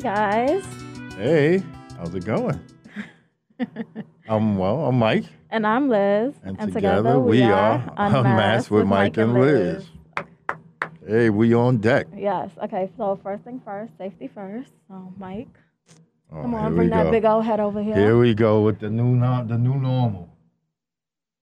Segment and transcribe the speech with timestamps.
[0.00, 0.64] Hey guys.
[1.18, 1.62] Hey,
[1.98, 2.58] how's it going?
[4.30, 5.26] I'm well, I'm Mike.
[5.50, 6.32] And I'm Liz.
[6.42, 9.86] And, together, we are Unmasked with Mike and Liz.
[11.06, 12.06] Hey, we on deck.
[12.16, 12.48] Yes.
[12.64, 12.90] Okay.
[12.96, 14.70] So first thing first, safety first.
[14.88, 15.48] So Mike,
[16.32, 17.10] Oh, come on, bring that go.
[17.10, 17.94] big old head over here.
[17.94, 20.30] Here we go with the new no- the new normal.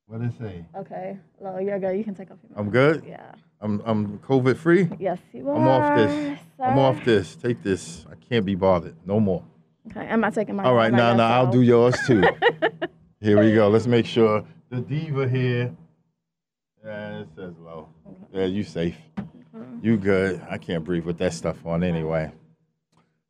[0.06, 0.64] What it say?
[0.76, 1.16] Okay.
[1.38, 1.96] Hello, you're good.
[1.96, 2.58] You can take off your mask.
[2.58, 3.04] I'm good.
[3.06, 3.34] Yeah.
[3.60, 4.88] I'm I'm COVID free.
[4.98, 5.54] Yes, you are.
[5.54, 6.38] I'm off this.
[6.60, 7.36] I'm off this.
[7.36, 8.04] Take this.
[8.30, 8.94] Can't be bothered.
[9.06, 9.42] No more.
[9.90, 10.06] Okay.
[10.06, 10.64] I'm not taking my.
[10.64, 12.22] All right, now now I'll do yours too.
[13.20, 13.68] Here we go.
[13.68, 15.74] Let's make sure the diva here.
[16.84, 17.88] Yeah, it says low.
[18.32, 18.96] Yeah, you safe.
[19.18, 19.84] Mm-hmm.
[19.84, 20.40] You good.
[20.48, 22.30] I can't breathe with that stuff on anyway.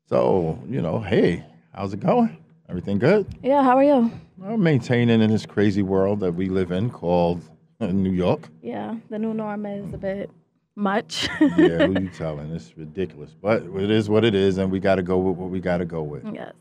[0.09, 2.37] So, you know, hey, how's it going?
[2.69, 3.27] Everything good?
[3.43, 3.63] Yeah.
[3.63, 4.11] How are you?
[4.45, 7.43] I'm maintaining in this crazy world that we live in called
[7.81, 8.49] New York.
[8.63, 8.97] Yeah.
[9.09, 10.31] The new norm is a bit
[10.79, 11.29] much.
[11.41, 12.51] Yeah, who you telling?
[12.53, 13.35] It's ridiculous.
[13.41, 15.79] But it is what it is, and we got to go with what we got
[15.79, 16.25] to go with.
[16.33, 16.55] yes.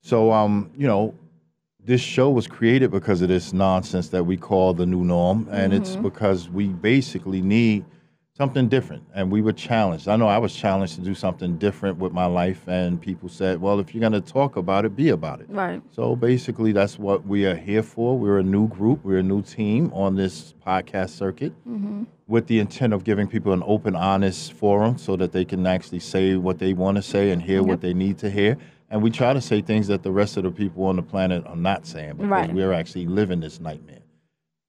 [0.00, 1.14] So, um, you know,
[1.84, 5.72] this show was created because of this nonsense that we call the new norm, and
[5.72, 7.84] it's because we basically need
[8.36, 10.06] something different, and we were challenged.
[10.06, 13.60] I know I was challenged to do something different with my life, and people said,
[13.60, 15.82] "Well, if you're going to talk about it, be about it." Right.
[15.90, 18.16] So basically, that's what we are here for.
[18.16, 22.04] We're a new group, we're a new team on this podcast circuit Mm-hmm.
[22.28, 25.98] With the intent of giving people an open, honest forum so that they can actually
[25.98, 27.66] say what they want to say and hear Yep.
[27.66, 28.56] what they need to hear.
[28.90, 31.44] And we try to say things that the rest of the people on the planet
[31.46, 32.52] are not saying because Right.
[32.54, 34.00] we're actually living this nightmare.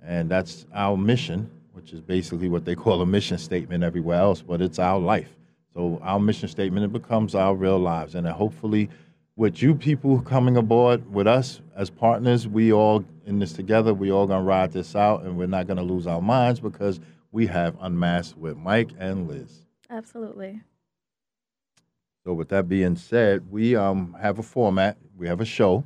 [0.01, 4.41] And that's our mission, which is basically what they call a mission statement everywhere else,
[4.41, 5.35] but it's our life.
[5.73, 8.89] So our mission statement it becomes our real lives, and hopefully,
[9.35, 13.93] with you people coming aboard with us as partners, we all in this together.
[13.93, 16.99] We all gonna ride this out, and we're not gonna lose our minds because
[17.31, 19.65] we have unmasked with Mike and Liz.
[19.89, 20.61] Absolutely.
[22.25, 24.97] So with that being said, we um, have a format.
[25.17, 25.83] We have a show,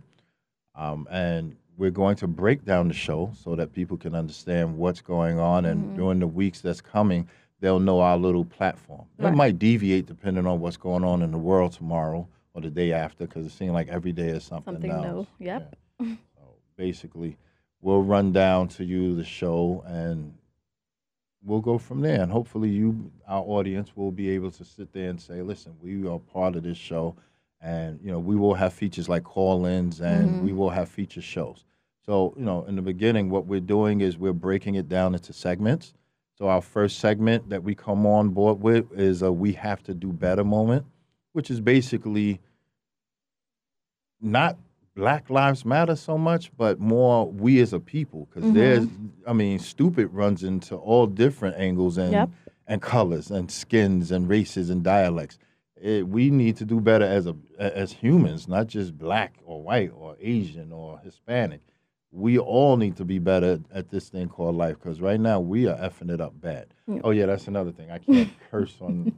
[0.75, 5.01] um, and we're going to break down the show so that people can understand what's
[5.01, 5.65] going on.
[5.65, 7.27] And during the weeks that's coming,
[7.59, 9.05] they'll know our little platform.
[9.17, 9.33] It Right.
[9.35, 13.25] might deviate depending on what's going on in the world tomorrow or the day after,
[13.25, 15.27] because it seems like every day is something, Something else.
[15.39, 15.45] new.
[15.45, 15.75] Yep.
[15.99, 16.15] Yeah.
[16.35, 17.37] So basically,
[17.81, 20.33] we'll run down to you the show and
[21.43, 22.21] we'll go from there.
[22.21, 26.07] And hopefully, you, our audience, will be able to sit there and say, "Listen, we
[26.07, 27.15] are part of this show."
[27.61, 30.45] And you know, we will have features like call-ins, and mm-hmm.
[30.45, 31.65] we will have feature shows.
[32.05, 35.33] So you know, in the beginning, what we're doing is we're breaking it down into
[35.33, 35.93] segments.
[36.37, 39.93] So our first segment that we come on board with is a "We Have to
[39.93, 40.85] Do Better" moment,
[41.31, 42.41] which is basically
[44.19, 44.57] not
[44.95, 48.27] Black Lives Matter so much, but more we as a people.
[48.29, 48.53] Because mm-hmm.
[48.53, 48.87] there's,
[49.27, 52.29] I mean, stupid runs into all different angles and Yep.
[52.67, 55.37] and colors and skins and races and dialects.
[55.81, 59.91] It, we need to do better as a as humans, not just black or white
[59.95, 61.61] or Asian or Hispanic.
[62.11, 64.77] We all need to be better at this thing called life.
[64.79, 66.67] Because right now we are effing it up bad.
[67.03, 67.89] Oh yeah, that's another thing.
[67.89, 69.13] I can't curse on.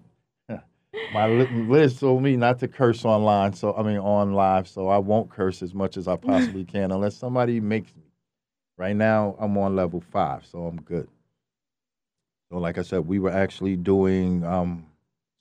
[1.12, 4.88] My li- Liz told me not to curse online, so I mean on live, so
[4.88, 8.02] I won't curse as much as I possibly can unless somebody makes me.
[8.78, 11.08] Right now, I'm on level five, so I'm good.
[12.52, 14.86] So, like I said, we were actually doing um,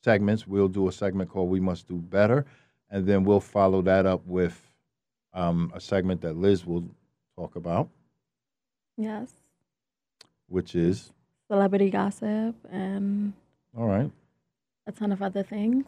[0.04, 0.46] segments.
[0.46, 2.44] We'll do a segment called "We Must Do Better,"
[2.90, 4.70] and then we'll follow that up with
[5.32, 6.84] um, a segment that Liz will
[7.36, 7.88] talk about,
[8.96, 9.32] Yes.
[10.48, 11.12] which is
[11.50, 13.32] Celebrity gossip and
[13.76, 14.10] all right.
[14.86, 15.86] A ton of other things.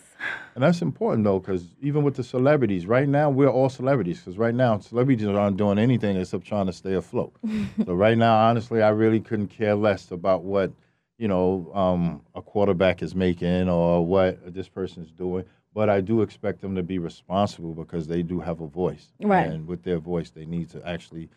[0.55, 4.21] And that's important though, because even with the celebrities, right now we're all celebrities.
[4.21, 7.35] Because right now celebrities aren't doing anything except trying to stay afloat.
[7.85, 10.73] so right now, honestly, I really couldn't care less about what
[11.19, 15.45] you know um, a quarterback is making or what this person's doing.
[15.75, 19.47] But I do expect them to be responsible because they do have a voice, Right.
[19.47, 21.29] And with their voice, they need to actually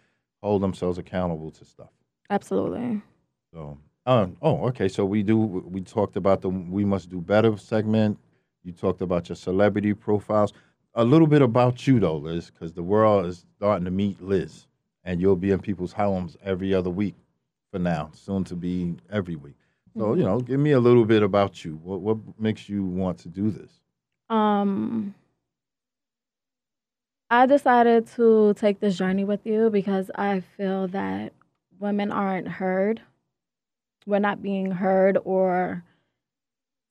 [0.42, 1.90] hold themselves accountable to stuff.
[2.30, 3.02] Absolutely.
[3.54, 3.78] So,
[4.10, 4.88] um, oh, okay.
[4.88, 5.38] So we do.
[5.38, 8.18] We talked about the "We Must Do Better" segment.
[8.64, 10.52] You talked about your celebrity profiles.
[10.96, 14.66] A little bit about you, though, Liz, because the world is starting to meet Liz,
[15.04, 17.14] and you'll be in people's homes every other week
[17.72, 19.56] for now, soon to be every week.
[19.96, 21.80] So, you know, give me a little bit about you.
[21.84, 23.72] What what makes you want to do this?
[24.30, 25.14] Um,
[27.30, 31.34] I decided to take this journey with you because I feel that
[31.80, 33.02] women aren't heard.
[34.06, 35.84] We're not being heard or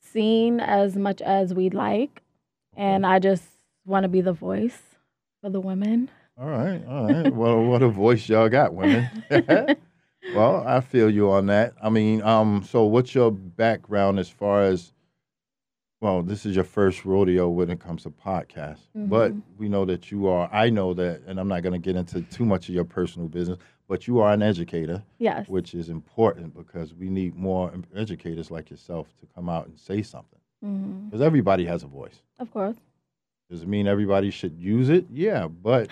[0.02, 2.22] seen as much as we'd like.
[2.76, 3.44] And I just
[3.84, 4.81] want to be the voice
[5.43, 6.10] for the women.
[6.40, 7.32] All right, all right.
[7.32, 9.08] well, what a voice y'all got, women.
[10.34, 11.75] well, I feel you on that.
[11.82, 14.93] I mean, um, so what's your background as far as
[16.00, 19.43] well, this is your first rodeo when it comes to podcasts, but Mhm.
[19.58, 20.49] we know that you are.
[20.52, 23.26] I know that, and I'm not going to get into too much of your personal
[23.26, 23.58] business,
[23.88, 25.49] but you are an educator, Yes.
[25.49, 30.02] which is important because we need more educators like yourself to come out and say
[30.02, 30.38] something.
[31.06, 32.20] Because everybody has a voice.
[32.38, 32.76] Of course.
[33.50, 35.06] Does it mean everybody should use it?
[35.11, 35.88] Yeah, but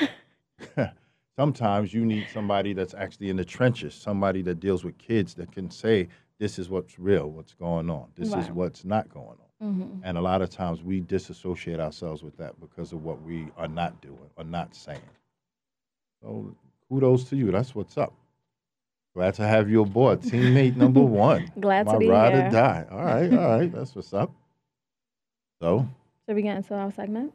[1.37, 5.52] sometimes you need somebody that's actually in the trenches, somebody that deals with kids that
[5.52, 6.08] can say,
[6.38, 9.72] this is what's real, what's going on, this is what's not going on.
[9.75, 13.49] hmm And a lot of times we disassociate ourselves with that because of what we
[13.56, 15.00] are not doing or not saying.
[16.22, 16.54] So
[16.88, 17.50] kudos to you.
[17.50, 18.12] That's what's up.
[19.14, 20.20] Glad to have you aboard.
[20.20, 21.50] Teammate number one.
[21.58, 22.46] Glad My to be ride here.
[22.46, 22.86] or die.
[22.90, 23.72] All right, all right.
[23.72, 24.30] That's what's up.
[25.62, 25.88] So,
[26.28, 27.34] Should we get into our segments?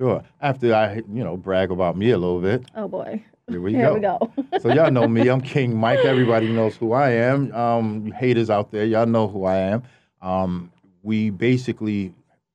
[0.00, 0.22] sure.
[0.40, 3.22] After I, you know, brag about me a little bit, Oh boy.
[3.48, 3.94] here we Here go.
[3.94, 4.32] we go.
[4.60, 5.28] so y'all know me.
[5.28, 6.00] I'm King Mike.
[6.04, 7.52] Everybody knows who I am.
[7.54, 9.82] Um, haters out there, y'all know who I am.
[10.22, 12.14] Um, we basically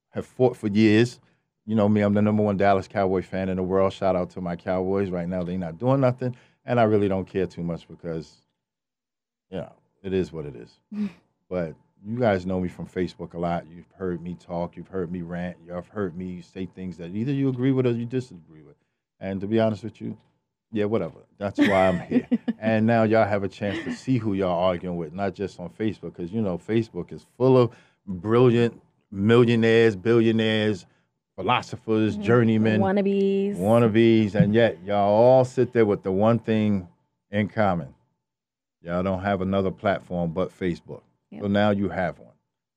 [0.10, 1.20] have fought for years.
[1.68, 2.00] You know me.
[2.00, 3.92] I'm the number one Dallas Cowboy fan in the world.
[3.92, 5.10] Shout out to my Cowboys.
[5.10, 6.34] Right now, they're not doing nothing,
[6.66, 8.32] and I really don't care too much because,
[9.52, 10.80] you know, it is what it is.
[11.50, 11.76] but
[12.06, 13.66] you guys know me from Facebook a lot.
[13.70, 14.78] You've heard me talk.
[14.78, 15.58] You've heard me rant.
[15.66, 18.78] You've heard me say things that either you agree with or you disagree with.
[19.20, 20.18] And to be honest with you,
[20.72, 21.26] yeah, whatever.
[21.38, 22.28] That's why I'm here.
[22.60, 25.70] and now y'all have a chance to see who y'all arguing with, not just on
[25.70, 27.72] Facebook, because you know Facebook is full of
[28.06, 28.82] brilliant
[29.12, 30.86] millionaires, billionaires,
[31.38, 32.24] philosophers, mm-hmm.
[32.24, 33.58] journeymen, Wannabes.
[33.58, 36.88] wannabes, and yet y'all all sit there with the one thing
[37.32, 37.94] in common.
[38.82, 41.02] Y'all don't have another platform but Facebook.
[41.30, 41.42] Yeah.
[41.42, 42.34] So now you have one.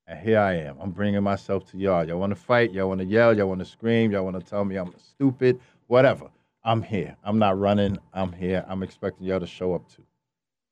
[0.07, 0.77] And here I am.
[0.81, 2.07] I'm bringing myself to y'all.
[2.07, 2.73] Y'all want to fight?
[2.73, 3.37] Y'all want to yell?
[3.37, 4.11] Y'all want to scream?
[4.11, 5.61] Y'all want to tell me I'm stupid?
[5.87, 6.29] Whatever.
[6.63, 7.17] I'm here.
[7.25, 7.99] I'm not running.
[8.13, 8.65] I'm here.
[8.69, 10.03] I'm expecting y'all to show up too.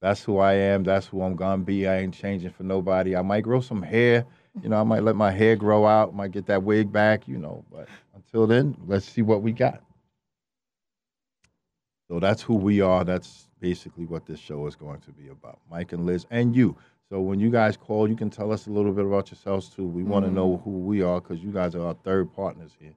[0.02, 0.84] That's who I am.
[0.84, 1.88] That's who I'm gonna be.
[1.88, 3.16] I ain't changing for nobody.
[3.16, 4.26] I might grow some hair.
[4.62, 6.14] You know, I might let my hair grow out.
[6.14, 7.26] Might get that wig back.
[7.28, 9.82] You know, but until then, let's see what we got.
[12.08, 13.04] So that's who we are.
[13.04, 15.58] That's basically what this show is going to be about.
[15.70, 16.76] Mike and Liz and you.
[17.10, 19.86] So when you guys call, you can tell us a little bit about yourselves too.
[19.86, 20.36] We want to mm-hmm.
[20.36, 22.94] know who we are because you guys are our third partners here,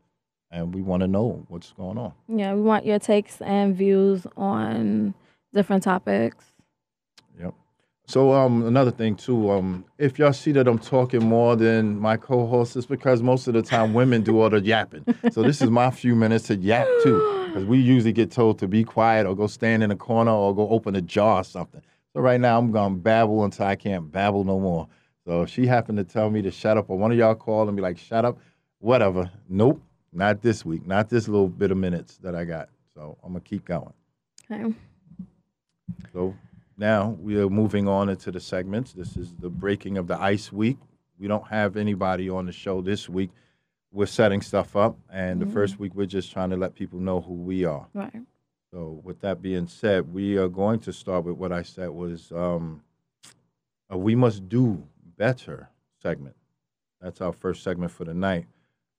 [0.50, 2.14] and we want to know what's going on.
[2.28, 5.14] Yeah, we want your takes and views on
[5.54, 6.51] different topics.
[8.08, 12.18] So um, another thing too, um, if y'all see that I'm talking more than my
[12.18, 15.06] co-host, it's because most of the time women do all the yapping.
[15.32, 18.68] So this is my few minutes to yap too, because we usually get told to
[18.68, 21.82] be quiet or go stand in a corner or go open a jar or something.
[22.14, 24.88] So right now I'm gonna babble until I can't babble no more.
[25.26, 27.68] So if she happened to tell me to shut up, or one of y'all call
[27.68, 28.40] and be like, "Shut up,"
[28.80, 29.30] whatever.
[29.48, 29.82] Nope,
[30.12, 30.86] not this week.
[30.86, 32.68] Not this little bit of minutes that I got.
[32.96, 33.94] So I'm gonna keep going.
[34.52, 34.76] Okay.
[36.12, 36.36] So
[36.82, 38.92] now we are moving on into the segments.
[38.92, 40.78] This is the breaking of the ice week.
[41.20, 43.30] We don't have anybody on the show this week.
[43.92, 47.22] We're setting stuff up, and the first week we're just trying to let people know
[47.22, 47.88] who we are.
[47.94, 48.22] Right.
[48.72, 52.32] So with that being said, we are going to start with what I said was
[52.32, 52.82] um,
[53.90, 54.84] a we must do
[55.18, 55.70] better
[56.02, 56.36] segment.
[57.00, 58.48] That's our first segment for the night.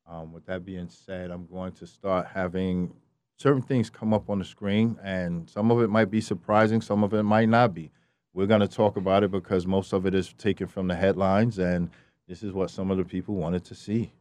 [0.06, 2.94] Um, with that being said, I'm going to start having
[3.42, 7.02] certain things come up on the screen, and some of it might be surprising, some
[7.02, 7.90] of it might not be.
[8.32, 11.58] We're going to talk about it because most of it is taken from the headlines,
[11.58, 11.90] and
[12.28, 14.12] this is what some of the people wanted to see.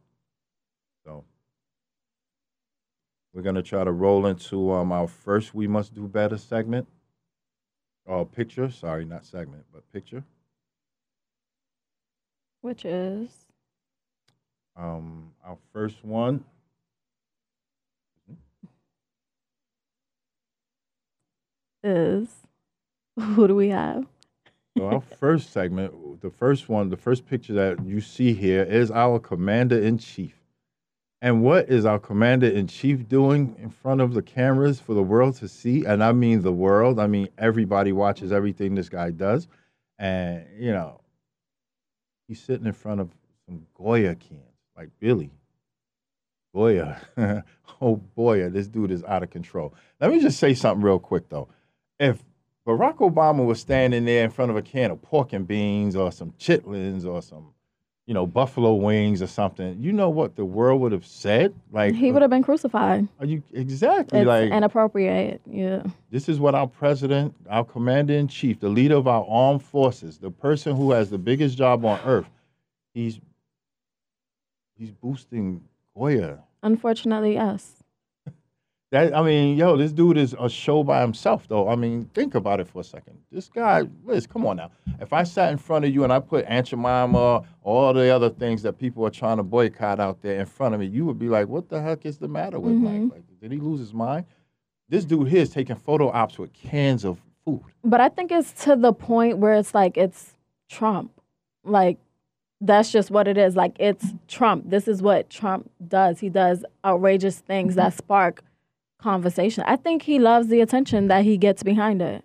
[1.06, 1.24] So
[3.32, 6.88] we're going to try to roll into um, our first We Must Do Better segment.
[8.06, 8.68] Oh, picture.
[8.70, 10.24] Sorry, not segment, but picture.
[12.60, 13.30] Which is
[14.76, 16.44] Um, our first one.
[21.82, 22.28] Is
[23.18, 24.06] who do we have?
[24.76, 28.90] So our first segment, the first one, the first picture that you see here is
[28.90, 30.34] our commander in chief.
[31.20, 35.02] And what is our commander in chief doing in front of the cameras for the
[35.02, 35.84] world to see?
[35.84, 36.98] And I mean the world.
[36.98, 39.46] I mean everybody watches everything this guy does.
[39.98, 41.00] And you know,
[42.26, 43.10] he's sitting in front of
[43.46, 44.42] some Goya cans,
[44.76, 45.30] like Billy.
[46.52, 47.00] Goya.
[47.80, 49.74] oh boy, this dude is out of control.
[50.00, 51.48] Let me just say something real quick though.
[52.02, 52.24] If
[52.66, 56.10] Barack Obama was standing there in front of a can of pork and beans or
[56.10, 57.54] some chitlins or some,
[58.06, 61.54] you know, buffalo wings or something, you know what the world would have said?
[61.70, 63.06] Like He uh, would have been crucified.
[63.20, 65.42] Are you exactly It's like inappropriate.
[65.48, 65.84] Yeah.
[66.10, 70.18] this is what our president, our commander in chief, the leader of our armed forces,
[70.18, 72.28] the person who has the biggest job on earth,
[72.94, 73.20] he's
[74.76, 75.62] he's boosting
[75.96, 76.40] Goya.
[76.64, 77.81] Unfortunately, yes.
[78.92, 81.66] That I mean, yo, this dude is a show by himself, though.
[81.66, 83.16] I mean, think about it for a second.
[83.32, 84.70] This guy, Liz, come on now.
[85.00, 88.28] If I sat in front of you and I put Aunt Jemima, all the other
[88.28, 91.18] things that people are trying to boycott out there in front of me, you would
[91.18, 92.80] be like, "What the heck is the matter with Mhm.
[92.82, 93.12] Mike?
[93.14, 94.26] Like, did he lose his mind?"
[94.90, 97.62] This dude here is taking photo ops with cans of food.
[97.82, 100.36] But I think it's to the point where it's like it's
[100.68, 101.12] Trump.
[101.64, 101.96] Like
[102.60, 103.56] that's just what it is.
[103.56, 104.68] Like it's Trump.
[104.68, 106.20] This is what Trump does.
[106.20, 108.44] He does outrageous things that spark
[109.02, 109.64] conversation.
[109.66, 112.24] I think he loves the attention that he gets behind it.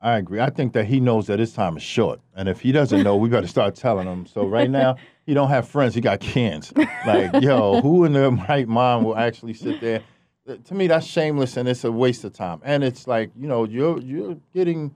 [0.00, 0.38] I agree.
[0.38, 3.16] I think that he knows that his time is short, and if he doesn't know,
[3.16, 4.26] we better start telling him.
[4.26, 4.94] So right now,
[5.26, 5.92] he don't have friends.
[5.92, 6.72] He got cans.
[7.04, 10.02] Like, yo, who in their right mind will actually sit there?
[10.64, 12.60] To me, that's shameless, and it's a waste of time.
[12.64, 14.94] And it's like, you know, you're you're getting,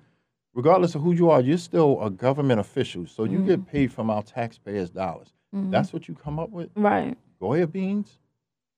[0.54, 3.70] regardless of who you are, you're still a government official, so you get mm-hmm.
[3.70, 5.32] paid from our taxpayers' dollars.
[5.52, 5.72] Mm-hmm.
[5.72, 6.70] That's what you come up with.
[6.76, 7.18] Right.
[7.40, 8.18] Goya beans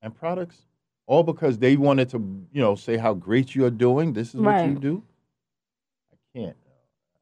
[0.00, 0.62] and products,
[1.06, 2.18] all because they wanted to,
[2.52, 4.12] you know, say how great you're doing.
[4.12, 5.02] This is what you do.
[6.12, 6.56] I can't.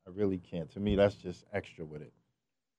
[0.06, 0.70] I really can't.
[0.72, 2.12] To me, that's just extra with it.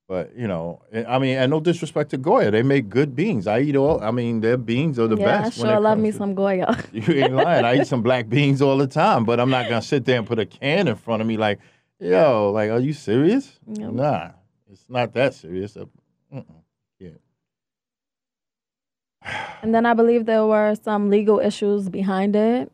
[0.08, 3.48] But you know, eh, I mean, and no disrespect to Goya, they make good beans.
[3.48, 4.04] I eat all.
[4.04, 5.60] I mean, their beans are the yeah, best.
[5.60, 6.78] I sure love me to- some Goya.
[6.92, 7.64] You ain't lying.
[7.64, 10.28] I eat some black beans all the time, but I'm not gonna sit there and
[10.28, 11.60] put a can in front of me like,
[12.00, 13.60] yo, like, are you serious?
[13.68, 13.92] Yep.
[13.92, 14.32] Nah,
[14.70, 15.78] it's not that serious.
[15.78, 15.86] Uh.
[16.32, 16.42] Yeah.
[19.62, 22.72] And then I believe there were some legal issues behind it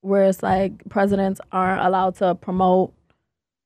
[0.00, 2.92] where it's like presidents aren't allowed to promote.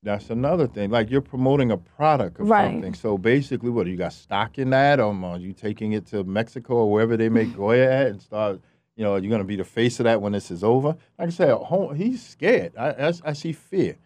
[0.03, 0.91] That's another thing.
[0.91, 2.73] Like you're promoting a product or Right.
[2.73, 2.95] something.
[2.95, 6.25] So basically, what are you got stock in that, or are you taking it to
[6.25, 8.61] Mexico or wherever they make Goya at and start?
[8.97, 10.97] You know, you're gonna be the face of that when this is over.
[11.19, 11.57] Like I said,
[11.97, 12.73] he's scared.
[12.77, 13.97] I, I I see fear.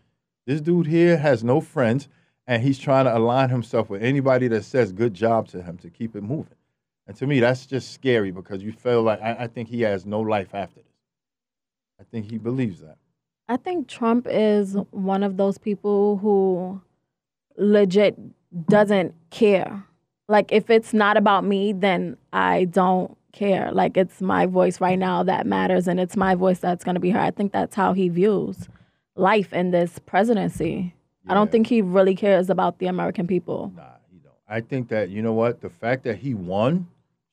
[0.47, 2.09] This dude here has no friends,
[2.47, 5.89] and he's trying to align himself with anybody that says good job to him to
[5.91, 6.55] keep it moving.
[7.07, 10.05] And to me, that's just scary because you feel like I, I think he has
[10.05, 10.87] no life after this.
[12.01, 12.99] I think he believes that.
[13.49, 16.81] I think Trump is one of those people who
[17.57, 18.19] legit
[18.69, 19.85] doesn't care.
[20.29, 23.71] Like if it's not about me, then I don't care.
[23.73, 27.01] Like it's my voice right now that matters and it's my voice that's going to
[27.01, 27.21] be heard.
[27.21, 28.69] I think that's how he views
[29.15, 30.95] life in this presidency.
[31.29, 33.73] I don't think he really cares about the American people.
[33.77, 34.35] Nah, he don't.
[34.49, 36.87] I think that you know what, the fact that he won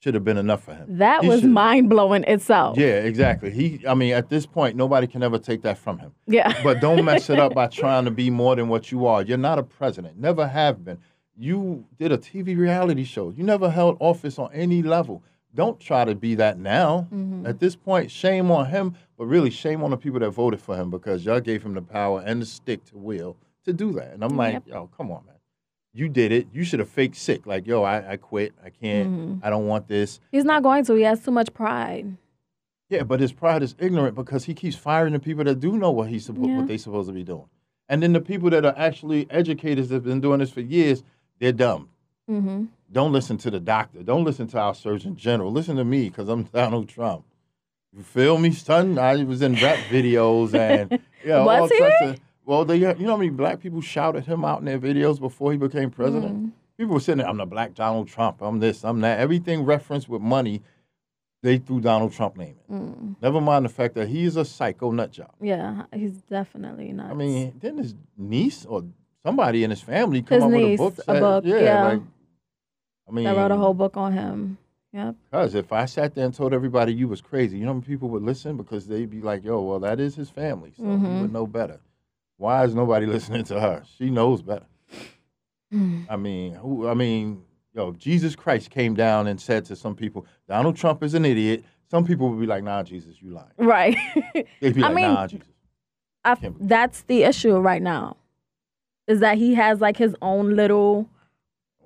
[0.03, 0.97] should have been enough for him.
[0.97, 2.77] That He was mind blowing itself.
[2.77, 3.51] Yeah, exactly.
[3.51, 6.11] He, I mean, at this point, nobody can ever take that from him.
[6.27, 6.61] Yeah.
[6.61, 9.21] But don't mess it up by trying to be more than what you are.
[9.21, 10.19] You're not a president.
[10.19, 10.97] Never have been.
[11.37, 13.29] You did a TV reality show.
[13.29, 15.23] You never held office on any level.
[15.55, 17.07] Don't try to be that now.
[17.13, 17.45] Mm-hmm.
[17.45, 20.75] At this point, shame on him, but really shame on the people that voted for
[20.75, 24.13] him because y'all gave him the power and the stick to will to do that.
[24.13, 24.63] And I'm like, Yep.
[24.67, 25.32] yo, come on, man.
[25.93, 26.47] You did it.
[26.51, 27.45] You should have faked sick.
[27.45, 28.53] Like, yo, I, I quit.
[28.65, 29.09] I can't.
[29.09, 29.45] Mm-hmm.
[29.45, 30.19] I don't want this.
[30.31, 30.95] He's not going to.
[30.95, 32.17] He has too much pride.
[32.89, 35.91] Yeah, but his pride is ignorant because he keeps firing the people that do know
[35.91, 36.57] what he's supposed Yeah.
[36.57, 37.45] what they supposed to be doing.
[37.89, 41.03] And then the people that are actually educators that have been doing this for years,
[41.39, 41.89] they're dumb.
[42.27, 44.01] hmm Don't listen to the doctor.
[44.03, 45.51] Don't listen to our Surgeon General.
[45.51, 47.23] Listen to me because I'm Donald Trump.
[47.95, 48.97] You feel me, son?
[48.97, 51.79] I was in rap videos and yeah, all Was he?
[51.79, 52.19] types of.
[52.45, 55.51] Well, they, you know how many black people shouted him out in their videos before
[55.51, 56.33] he became president?
[56.35, 56.47] Mm-hmm.
[56.77, 58.41] People were sitting there, I'm the black Donald Trump.
[58.41, 59.19] I'm this, I'm that.
[59.19, 60.61] Everything referenced with money,
[61.41, 62.75] they threw Donald Trump name in.
[62.79, 63.15] Mm.
[63.21, 65.31] Never mind the fact that he's a psycho nut job.
[65.41, 67.11] Yeah, he's definitely not.
[67.11, 68.83] I mean, then his niece or
[69.23, 71.17] somebody in his family come His up niece, with a book.
[71.17, 71.83] a book, yeah, yeah.
[71.87, 72.01] like
[73.07, 74.57] I mean, I wrote a whole book on him.
[74.93, 75.15] Yep.
[75.31, 77.85] Because if I sat there and told everybody you was crazy, you know, how many
[77.87, 80.89] people would listen because they'd be like, "Yo, well, that is his family, so he
[80.89, 81.21] Mhm.
[81.21, 81.79] would know better."
[82.37, 83.83] Why is nobody listening to her?
[83.97, 84.65] She knows better.
[85.71, 86.03] Hmm.
[86.09, 86.87] I mean, who?
[86.87, 91.13] I mean, yo, Jesus Christ came down and said to some people, "Donald Trump is
[91.13, 93.95] an idiot." Some people would be like, "Nah, Jesus, you lying." Right.
[94.61, 95.47] They'd be I mean, "Nah, Jesus."
[96.25, 98.17] I, that's the issue right now.
[99.07, 101.09] Is that he has like his own little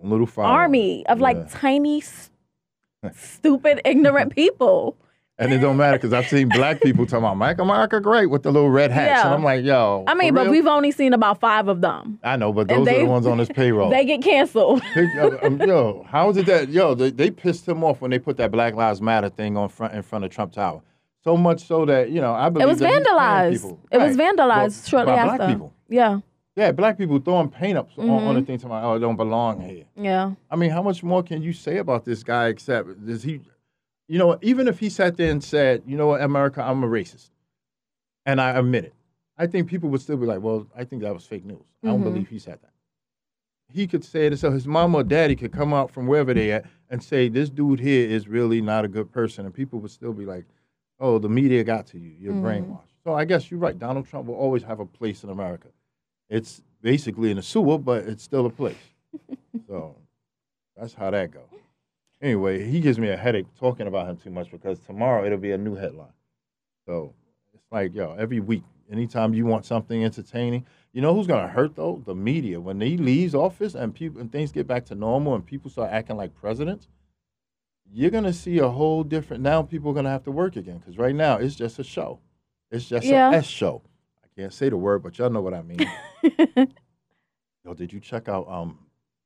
[0.03, 0.53] Little following.
[0.55, 1.23] army of Yeah.
[1.23, 2.29] like tiny, s-
[3.15, 4.95] stupid, ignorant people.
[5.39, 8.41] And it don't matter because I've seen black people talking about Make America Great with
[8.41, 9.35] the little red hats, and Yeah.
[9.35, 10.03] I'm like, yo.
[10.07, 10.51] I mean, but real?
[10.51, 12.17] we've only seen about five of them.
[12.23, 13.89] I know, but and those are the ones on his payroll.
[13.97, 14.81] They get canceled.
[14.95, 15.07] They-
[15.43, 18.37] um, yo, how is it that yo they, they pissed him off when they put
[18.37, 20.81] that Black Lives Matter thing on front in front of Trump Tower?
[21.23, 23.51] So much so that you know I believe It was that he's paying vandalized.
[23.53, 23.79] people.
[23.91, 25.37] It was vandalized But shortly after.
[25.37, 25.73] Black people.
[25.87, 26.19] Yeah,
[26.55, 28.33] Yeah, black people throwing paint ups on, on Mm-hmm.
[28.39, 29.85] the thing, talking about, oh, it don't belong here.
[29.95, 30.31] yeah.
[30.49, 33.41] I mean, how much more can you say about this guy except does he,
[34.07, 36.87] you know, even if he sat there and said, you know what, America, I'm a
[36.87, 37.29] racist,
[38.25, 38.93] and I admit it,
[39.37, 41.63] I think people would still be like, well, I think that was fake news.
[41.83, 42.03] I don't Mhm.
[42.05, 42.71] believe he said that.
[43.69, 46.51] He could say it, so his mom or daddy could come out from wherever they
[46.53, 49.91] at and say, this dude here is really not a good person, and people would
[49.91, 50.45] still be like,
[50.99, 52.09] Oh, the media got to you.
[52.19, 52.41] You're Mm.
[52.41, 52.89] brainwashed.
[53.03, 53.77] So I guess you're right.
[53.77, 55.67] Donald Trump will always have a place in America.
[56.27, 58.75] It's basically in a sewer, but it's still a place.
[59.67, 59.95] so
[60.75, 61.43] that's how that goes.
[62.21, 65.51] Anyway, he gives me a headache talking about him too much because tomorrow it'll be
[65.51, 66.13] a new headline.
[66.87, 67.13] So
[67.53, 71.75] it's like, yo, every week, anytime you want something entertaining, you know who's gonna hurt
[71.75, 72.01] though?
[72.05, 72.59] The media.
[72.59, 75.91] When he leaves office and people and things get back to normal and people start
[75.91, 76.87] acting like presidents,
[77.93, 79.43] you're gonna see a whole different.
[79.43, 82.19] Now people are gonna have to work again because right now it's just a show.
[82.71, 83.31] It's just Yeah.
[83.31, 83.83] a S show.
[84.23, 85.87] I can't say the word, but y'all know what I mean.
[87.63, 88.79] Yo, did you check out um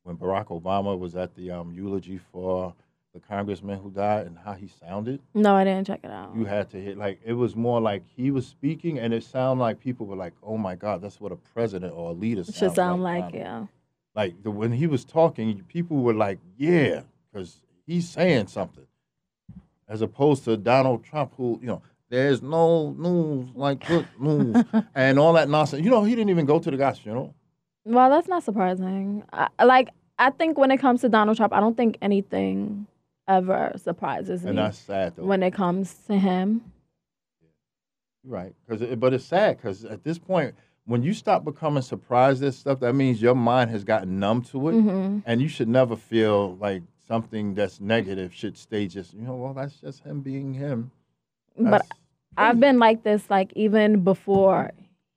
[0.04, 2.74] when Barack Obama was at the um eulogy for
[3.14, 5.20] the congressman who died and how he sounded?
[5.34, 6.36] no, I didn't check it out.
[6.36, 9.62] You had to hit like it was more like he was speaking and it sounded
[9.62, 12.54] like people were like, "Oh my God, that's what a president or a leader It
[12.54, 13.66] should sound like." like, yeah.
[14.16, 18.86] Like the, when he was talking, people were like, "Yeah," because he's saying something,
[19.88, 24.64] as opposed to Donald Trump, who you know, there's no news like good news
[24.96, 25.84] and all that nonsense.
[25.84, 27.34] You know, he didn't even go to the guy's funeral.
[27.86, 29.24] Well, that's not surprising.
[29.34, 32.86] I, like, I think when it comes to Donald Trump, I don't think anything
[33.28, 34.50] ever surprises me.
[34.50, 35.24] And me that's sad though.
[35.24, 36.62] when it comes to him.
[38.24, 38.54] Right.
[38.70, 40.54] Cause it, but it's sad because at this point,
[40.86, 44.70] when you stop becoming surprised at stuff, that means your mind has gotten numb to
[44.70, 49.22] it, hmm and you should never feel like something that's negative should stay just you
[49.22, 50.92] know well that's just him being him.
[51.58, 51.90] But That's
[52.38, 54.72] I've been like this, like even before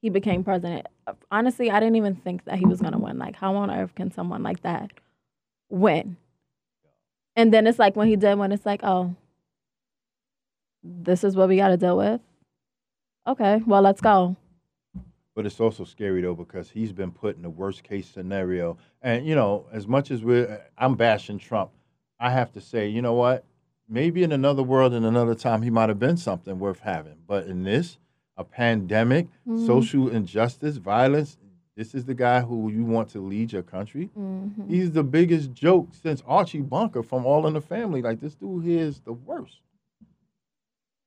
[0.05, 0.87] he became president.
[1.31, 3.17] Honestly, I didn't even think that he was gonna win.
[3.19, 4.91] Like, how on earth can someone like that
[5.71, 6.19] win?
[7.35, 9.17] And then it's like when he did win, it's like, oh,
[10.83, 12.21] this is what we got to deal with.
[13.27, 14.37] Okay, well, let's go.
[15.35, 18.77] But it's also scary though because he's been put in the worst case scenario.
[19.01, 21.71] And you know, as much as we're I'm bashing Trump,
[22.21, 23.47] I have to say, you know what?
[23.89, 27.17] Maybe in another world, in another time, he might have been something worth having.
[27.27, 27.97] But in this,
[28.37, 29.67] a pandemic, Mhm.
[29.67, 31.39] social injustice, violence,
[31.77, 34.11] this is the guy who you want to lead your country.
[34.17, 34.69] Mhm.
[34.69, 38.01] He's the biggest joke since Archie Bunker from All in the Family.
[38.03, 39.61] Like this dude here is the worst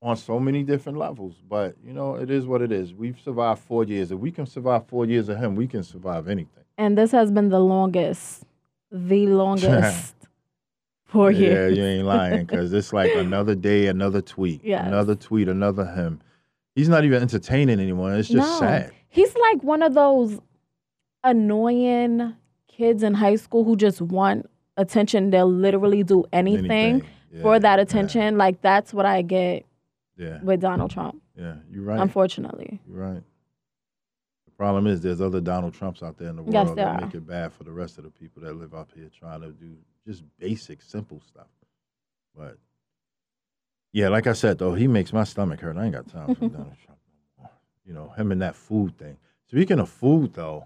[0.01, 1.41] on so many different levels.
[1.47, 2.93] But you know, it is what it is.
[2.93, 4.11] We've survived four years.
[4.11, 6.63] If we can survive four years of him, we can survive anything.
[6.77, 8.45] And this has been the longest,
[8.91, 10.15] the longest
[11.05, 11.77] four yeah, years.
[11.77, 14.85] Yeah, you ain't lying because it's like another day, another tweet, Yes.
[14.85, 16.19] another tweet, another him.
[16.77, 18.13] He's not even entertaining anymore.
[18.13, 18.59] It's just No.
[18.67, 18.91] sad.
[19.09, 20.39] He's like one of those
[21.23, 22.35] annoying
[22.67, 25.31] kids in high school who just want attention.
[25.31, 28.37] They'll literally do anything, Yeah, for that yeah, attention.
[28.37, 29.65] Like that's what I get
[30.17, 31.99] Yeah, with Donald Trump, yeah, you're right.
[31.99, 32.79] unfortunately.
[32.87, 33.23] You're right.
[34.45, 37.01] The problem is there's other Donald Trumps out there in the world Yes, that are.
[37.05, 39.49] make it bad for the rest of the people that live up here trying to
[39.51, 41.47] do just basic, simple stuff.
[42.35, 42.57] But
[43.91, 45.77] yeah, like I said though, he makes my stomach hurt.
[45.77, 46.99] I ain't got time for Donald Trump
[47.37, 47.51] no more.
[47.85, 49.17] You know, him and that food thing.
[49.47, 50.65] Speaking of food though,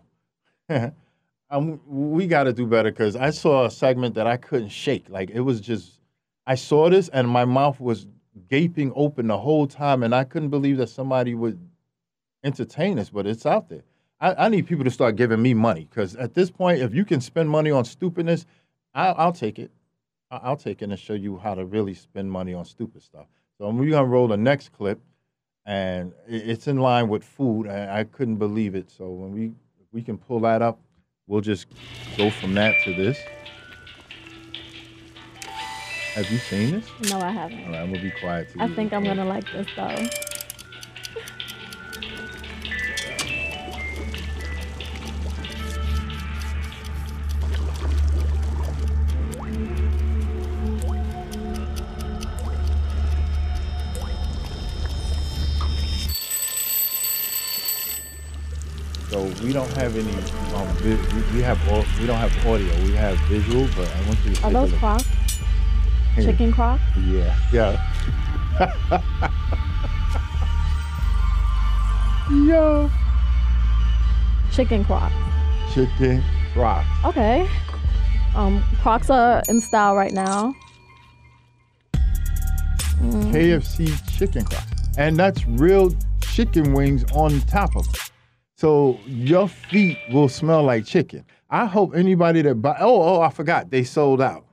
[1.49, 5.09] um, we got to do better because I saw a segment that I couldn't shake.
[5.09, 5.99] Like it was just,
[6.47, 8.07] I saw this and my mouth was
[8.49, 11.59] gaping open the whole time, and I couldn't believe that somebody would
[12.43, 13.09] entertain us.
[13.09, 13.83] But it's out there.
[14.19, 17.05] I, I need people to start giving me money because at this point, if you
[17.05, 18.45] can spend money on stupidness,
[18.93, 19.71] I'll, I'll take it.
[20.31, 23.25] I'll take it and show you how to really spend money on stupid stuff.
[23.57, 24.99] So we're gonna roll the next clip,
[25.65, 27.67] and it's in line with food.
[27.67, 28.89] I couldn't believe it.
[28.89, 29.51] So when we
[29.91, 30.79] we can pull that up,
[31.27, 31.67] we'll just
[32.17, 33.19] go from that to this.
[36.13, 36.89] Have you seen this?
[37.09, 37.65] No, I haven't.
[37.65, 38.49] right, I'm gonna be quiet.
[38.57, 40.30] I you think I'm gonna like this though.
[59.51, 60.13] We don't have any.
[60.55, 62.73] Um, vi- we, we have au- we don't have audio.
[62.85, 64.79] We have visual, but I want you to Are take those a look.
[64.79, 65.03] crocs?
[66.15, 66.81] Chicken crocs?
[67.05, 69.01] Yeah, yeah.
[72.47, 72.89] Yo,
[74.53, 75.13] Chicken crocs.
[75.73, 76.87] chicken crocs.
[77.03, 77.45] Okay.
[78.33, 80.55] Um, crocs are in style right now.
[83.01, 83.33] Mm.
[83.33, 84.63] KFC chicken crock,
[84.97, 88.10] and that's real chicken wings on top of it.
[88.61, 91.25] So your feet will smell like chicken.
[91.49, 92.77] I hope anybody that buy.
[92.79, 93.71] Oh, oh, I forgot.
[93.71, 94.45] They sold out.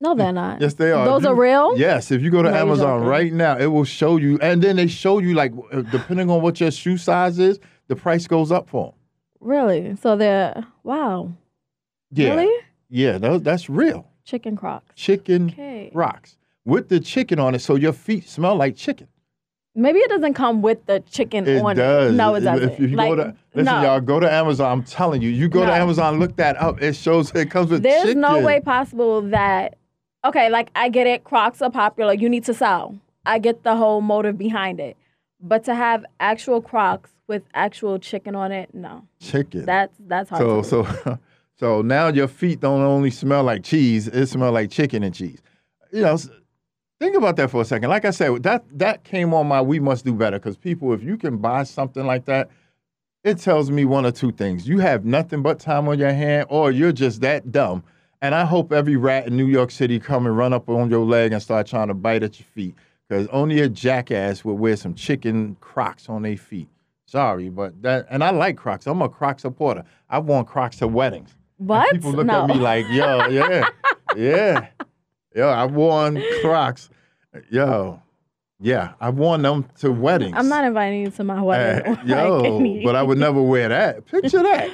[0.00, 0.58] No, they're not.
[0.62, 1.04] Yes, they are.
[1.04, 1.76] Those If are real?
[1.76, 4.76] Yes, if you go to No, Amazon right now, it will show you, and then
[4.76, 8.50] they show you like uh, depending on what your shoe size is, the price goes
[8.50, 8.94] up for them.
[9.40, 9.96] Really?
[9.96, 11.30] So they're wow.
[12.10, 12.64] Yeah, Really?
[12.88, 14.86] yeah, those, that's real Chicken crocs.
[14.96, 15.90] chicken Okay.
[15.92, 19.08] crocs with the chicken on it, so your feet smell like chicken.
[19.74, 22.12] Maybe it doesn't come with the chicken It on does.
[22.12, 22.16] it.
[22.16, 22.72] No, it doesn't.
[22.72, 23.82] If you like, go to listen, no.
[23.82, 24.70] y'all go to Amazon.
[24.70, 26.82] I'm telling you, you go to Amazon, look that up.
[26.82, 27.90] It shows it comes with chicken.
[27.90, 28.20] There's chicken.
[28.20, 29.78] no way possible that
[30.24, 32.98] okay, like I get it, Crocs are popular, you need to sell.
[33.24, 34.96] I get the whole motive behind it.
[35.40, 39.06] But to have actual Crocs with actual chicken on it, no.
[39.20, 39.64] chicken.
[39.64, 41.18] That's that's hard so to so
[41.58, 45.40] so now your feet don't only smell like cheese; it smell like chicken and cheese.
[45.92, 46.18] You know,
[47.02, 47.90] think about that for a second.
[47.90, 51.02] Like I said, that that came on my "We Must Do Better" because people, if
[51.02, 52.48] you can buy something like that,
[53.24, 56.46] it tells me one or two things: you have nothing but time on your hand,
[56.48, 57.82] or you're just that dumb.
[58.20, 61.04] And I hope every rat in New York City come and run up on your
[61.04, 62.76] leg and start trying to bite at your feet.
[63.08, 66.68] Because only a jackass would wear some chicken Crocs on their feet.
[67.06, 68.86] Sorry, but that and I like Crocs.
[68.86, 69.84] I'm a Croc supporter.
[70.08, 71.34] I've worn Crocs to weddings.
[71.58, 71.92] And What?
[71.92, 72.42] People look no.
[72.44, 73.68] at me like, yo, yeah,
[74.16, 74.66] yeah,
[75.34, 75.48] yo.
[75.48, 76.90] I've worn Crocs,
[77.50, 78.00] yo,
[78.60, 78.92] yeah.
[79.00, 80.34] I've worn them to weddings.
[80.36, 81.94] I'm not inviting you to my Uh, wedding.
[81.94, 84.06] like, yo, any- but I would never wear that.
[84.06, 84.70] Picture that,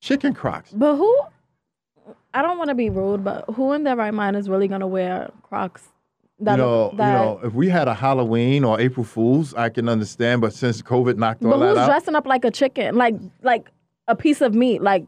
[0.00, 0.70] chicken Crocs.
[0.72, 1.16] But who?
[2.32, 4.86] I don't want to be rude, but who in their right mind is really gonna
[4.86, 5.88] wear Crocs?
[6.38, 10.40] you know, you know, if we had a Halloween or April Fools, I can understand.
[10.40, 13.14] But since COVID knocked all that out, but who's dressing up like a chicken, like
[13.42, 13.68] like
[14.08, 14.80] a piece of meat?
[14.80, 15.04] Like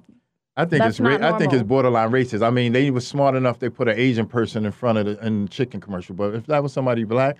[0.56, 2.46] I think That's it's ra- I think it's borderline racist.
[2.46, 5.26] I mean, they were smart enough they put an Asian person in front of the
[5.26, 6.14] in the chicken commercial.
[6.14, 7.36] But if that was somebody black,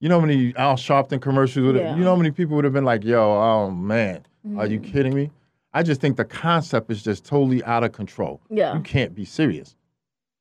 [0.00, 1.96] you know how many Al Sharpton commercials would have, Yeah.
[1.96, 4.26] you know how many people would have been like, "Yo, oh man,
[4.56, 4.92] are you Mm-hmm.
[4.92, 5.30] kidding me?"
[5.72, 8.40] I just think the concept is just totally out of control.
[8.50, 8.74] Yeah.
[8.74, 9.76] You can't be serious.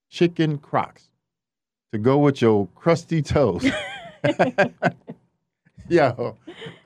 [0.09, 1.09] Chicken Crocs
[1.91, 3.65] to go with your crusty toes.
[5.89, 6.37] Yo,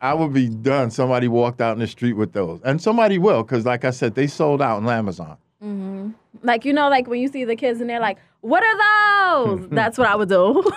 [0.02, 0.92] I would be done.
[0.92, 4.16] Somebody walked out in the street with those, and somebody will, because like I said,
[4.16, 5.38] they sold out on Amazon.
[5.62, 6.10] hmm
[6.44, 9.68] Like you know, like when you see the kids and they're like, "What are those?"
[9.72, 10.64] That's what I would do.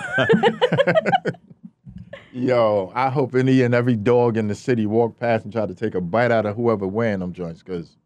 [2.35, 5.75] Yo, I hope any and every dog in the city walk past and try to
[5.75, 7.99] take a bite out of whoever wearing them joints because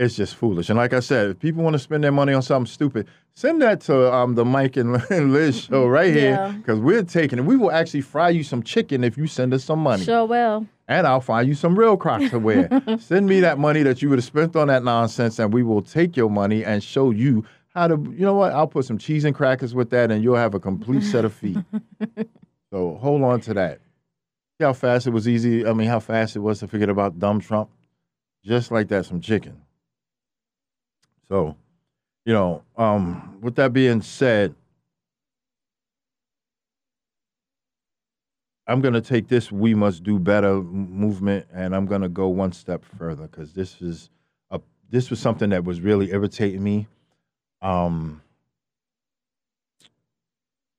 [0.00, 0.68] it's just foolish.
[0.70, 3.60] And like I said, if people want to spend their money on something stupid, send
[3.62, 4.92] that to um, the Mike and
[5.32, 6.48] Liz show right Yeah.
[6.50, 7.44] here because we're taking it.
[7.44, 10.02] We will actually fry you some chicken if you send us some money.
[10.04, 10.66] sure will.
[10.88, 12.68] And I'll find you some real Crocs to wear.
[12.98, 15.82] send me that money that you would have spent on that nonsense, and we will
[15.82, 17.94] take your money and show you how to.
[17.94, 18.52] You know what?
[18.52, 21.32] I'll put some cheese and crackers with that, and you'll have a complete set of
[21.32, 21.58] feet.
[22.72, 23.80] so hold on to that.
[24.58, 25.64] See how fast it was easy.
[25.66, 27.70] I mean, how fast it was to forget about dumb Trump.
[28.44, 29.60] Just like that, some chicken.
[31.30, 31.56] So,
[32.24, 34.54] you know, um, with that being said,
[38.66, 42.28] I'm going to take this "We Must Do Better" movement, and I'm going to go
[42.28, 44.10] one step further because this is
[44.50, 46.88] a this was something that was really irritating me.
[47.62, 48.22] Um,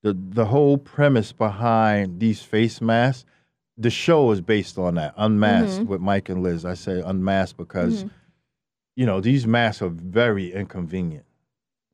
[0.03, 3.25] the the whole premise behind these face masks,
[3.77, 5.13] the show is based on that.
[5.15, 5.87] Unmasked Mhm.
[5.87, 6.65] with Mike and Liz.
[6.65, 8.09] I say unmasked because Mhm.
[8.95, 11.25] You know these masks are very inconvenient.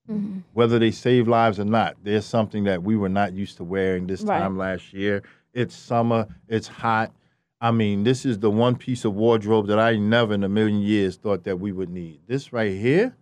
[0.09, 0.43] Mhm.
[0.53, 4.07] Whether they save lives or not, there's something that we were not used to wearing
[4.07, 4.39] this Right.
[4.39, 5.21] time last year.
[5.53, 7.11] It's summer, it's hot.
[7.59, 10.79] I mean, this is the one piece of wardrobe that I never in a million
[10.81, 12.19] years thought that we would need.
[12.27, 13.15] This right here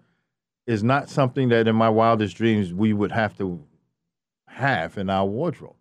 [0.67, 3.63] is not something that in my wildest dreams we would have to
[4.47, 5.75] have in our wardrobe.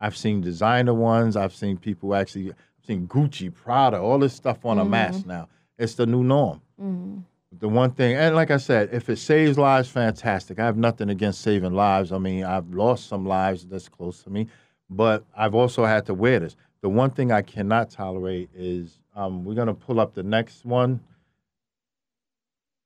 [0.00, 4.66] I've seen designer ones, I've seen people actually I've seen Gucci, Prada, all this stuff
[4.66, 5.48] on a mask now.
[5.78, 6.60] It's the new norm.
[6.80, 7.22] Mhm.
[7.58, 10.58] The one thing, and like I said, if it saves lives, fantastic.
[10.58, 12.10] I have nothing against saving lives.
[12.10, 14.48] I mean, I've lost some lives that's close to me,
[14.88, 16.56] but I've also had to wear this.
[16.80, 20.64] The one thing I cannot tolerate is um, we're going to pull up the next
[20.64, 21.00] one.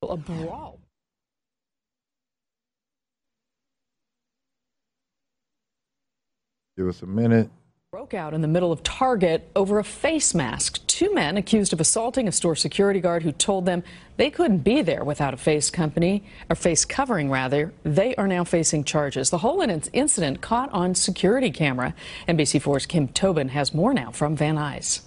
[0.02, 0.80] A brawl.
[6.76, 7.50] Give us a minute.
[7.96, 10.86] Broke out in the middle of Target over a face mask.
[10.86, 13.82] Two men accused of assaulting a store security guard who told them
[14.18, 17.72] they couldn't be there without a face company or face covering rather.
[17.84, 19.30] They are now facing charges.
[19.30, 21.94] The whole incident caught on security camera.
[22.28, 25.00] NBC4's Kim Tobin has more now from Van Nuys.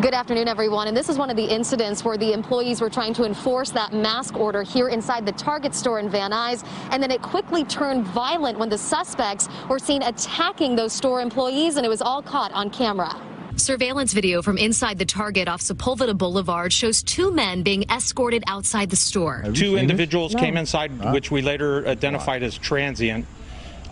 [0.00, 0.88] Good afternoon, everyone.
[0.88, 3.92] And this is one of the incidents where the employees were trying to enforce that
[3.92, 6.66] mask order here inside the Target store in Van Nuys.
[6.90, 11.76] And then it quickly turned violent when the suspects were seen attacking those store employees,
[11.76, 13.14] and it was all caught on camera.
[13.56, 18.90] Surveillance video from inside the Target off Sepulveda Boulevard shows two men being escorted outside
[18.90, 19.42] the store.
[19.44, 19.80] Two seen this?
[19.80, 23.26] individuals came inside, which we later identified as transient,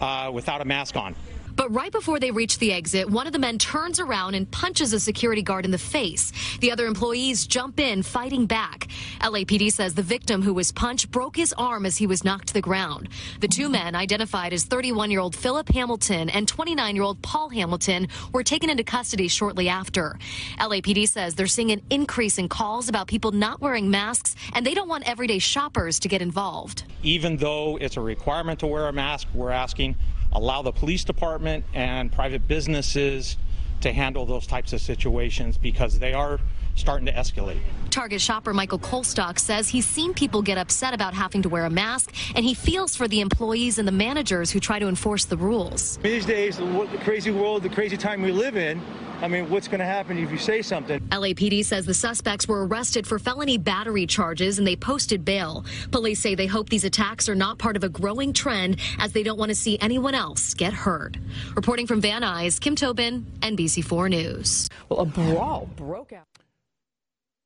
[0.00, 1.14] uh, without a mask on.
[1.56, 4.92] But right before they reach the exit, one of the men turns around and punches
[4.92, 6.32] a security guard in the face.
[6.60, 8.88] The other employees jump in, fighting back.
[9.20, 12.54] LAPD says the victim who was punched broke his arm as he was knocked to
[12.54, 13.08] the ground.
[13.40, 17.48] The two men, identified as 31 year old Philip Hamilton and 29 year old Paul
[17.50, 20.18] Hamilton, were taken into custody shortly after.
[20.58, 24.74] LAPD says they're seeing an increase in calls about people not wearing masks, and they
[24.74, 26.84] don't want everyday shoppers to get involved.
[27.02, 29.96] Even though it's a requirement to wear a mask, we're asking
[30.32, 33.36] allow the police department and private businesses
[33.80, 36.40] to handle those types of situations because they are
[36.74, 37.58] starting to escalate.
[37.90, 41.70] Target shopper Michael Colstock says he's seen people get upset about having to wear a
[41.70, 45.36] mask, and he feels for the employees and the managers who try to enforce the
[45.36, 45.98] rules.
[45.98, 48.80] These days, the crazy world, the crazy time we live in,
[49.20, 50.98] I mean, what's going to happen if you say something?
[51.10, 55.64] LAPD says the suspects were arrested for felony battery charges and they posted bail.
[55.92, 59.22] Police say they hope these attacks are not part of a growing trend as they
[59.22, 61.18] don't want to see anyone else get hurt.
[61.54, 64.68] Reporting from Van Nuys, Kim Tobin, NBC4 News.
[64.88, 66.26] Well, a brawl broke out.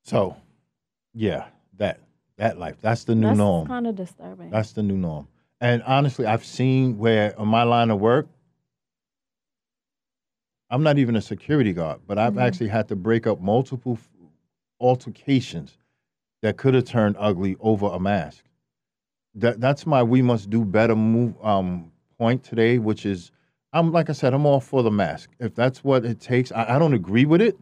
[0.06, 0.36] So,
[1.14, 1.46] yeah,
[1.78, 1.98] that
[2.36, 2.76] that life.
[2.80, 3.66] That's the new That's norm.
[3.66, 4.50] kind of disturbing.
[4.50, 5.26] That's the new norm.
[5.60, 8.28] And honestly, I've seen where in my line of work,
[10.70, 12.40] I'm not even a security guard, but I've Mhm.
[12.42, 13.98] actually had to break up multiple
[14.80, 15.76] altercations
[16.42, 18.44] that could have turned ugly over a mask.
[19.34, 23.32] That that's my we must do better move um, point today, which is
[23.72, 25.30] I'm like I said, I'm all for the mask.
[25.40, 27.58] If that's what it takes, I, I don't agree with it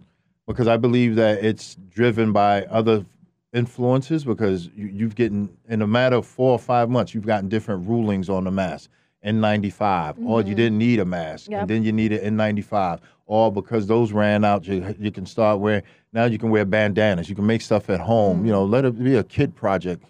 [0.46, 3.04] because I believe that it's driven by other
[3.52, 7.48] influences because you, you've gotten in a matter of four or five months you've gotten
[7.48, 8.90] different rulings on the mask.
[9.24, 10.54] N95 or you mm-hmm.
[10.54, 11.60] didn't need a mask Yep.
[11.62, 15.60] and then you need an n95 or because those ran out you, you can start
[15.60, 18.56] wearing now you can wear bandanas you can make stuff at home you mm.
[18.56, 20.04] know let it be a kid project.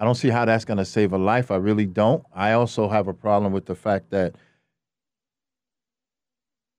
[0.00, 2.24] I don't see how that's going to save a life i really don't.
[2.34, 4.34] I also have a problem with the fact that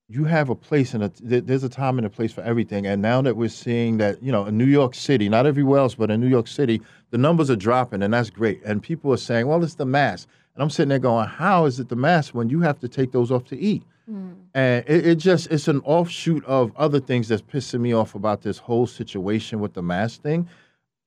[0.09, 2.87] you have a place and there's a time and a place for everything.
[2.87, 5.95] And now that we're seeing that, you know, in New York City, not everywhere else,
[5.95, 8.61] but in New York City, the numbers are dropping, and that's great.
[8.63, 10.29] And people are saying, well, it's the mask.
[10.55, 13.11] And I'm sitting there going, how is it the mask when you have to take
[13.11, 13.83] those off to eat?
[14.09, 14.31] Hmm.
[14.53, 18.41] And it, it just, it's an offshoot of other things that's pissing me off about
[18.41, 20.47] this whole situation with the mask thing.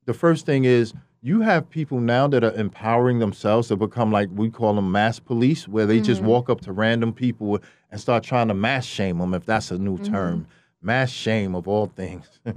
[0.04, 4.28] The first thing is, you have people now that are empowering themselves to become like
[4.34, 6.28] we call them mass police, where they just hmm.
[6.28, 7.60] walk up to random people
[7.90, 10.12] and start trying to mass shame them, if that's a new mm-hmm.
[10.12, 10.46] term.
[10.82, 12.26] Mass shame of all things.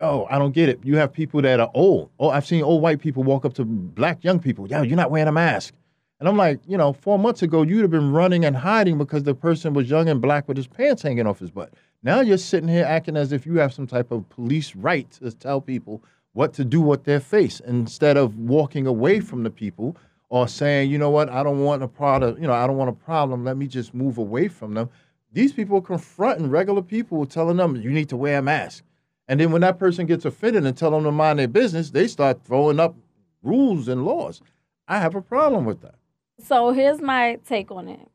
[0.00, 0.80] oh, I don't get it.
[0.84, 2.10] You have people that are old.
[2.20, 4.68] Oh, I've seen old white people walk up to black young people.
[4.68, 5.74] Yo, you're not wearing a mask.
[6.20, 9.24] And I'm like, you know, four months ago, you'd have been running and hiding because
[9.24, 11.74] the person was young and black with his pants hanging off his butt.
[12.02, 15.32] Now you're sitting here acting as if you have some type of police right to
[15.32, 19.96] tell people what to do with their face instead of walking away from the people
[20.34, 22.90] or saying, you know what, I don't want a product, you know, I don't want
[22.90, 23.44] a problem.
[23.44, 24.90] Let me just move away from them.
[25.32, 28.82] These people are confronting regular people, telling them you need to wear a mask.
[29.28, 32.08] And then when that person gets offended and tell them to mind their business, they
[32.08, 32.96] start throwing up
[33.44, 34.42] rules and laws.
[34.88, 35.94] I have a problem with that.
[36.40, 38.08] so here's my take on it.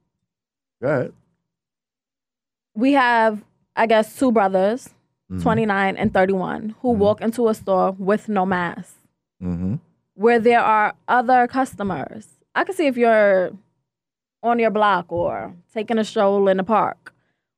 [0.81, 1.13] Go ahead.
[2.75, 3.45] We have,
[3.77, 4.89] I guess, two brothers,
[5.31, 5.41] Mhm.
[5.41, 6.97] 29 and 31, who Mhm.
[6.97, 8.93] walk into a store with no mask.
[9.41, 9.75] Mm-hmm.
[10.19, 12.27] Where there are other customers.
[12.53, 13.51] I can see if you're
[14.43, 17.13] on your block or taking a stroll in the park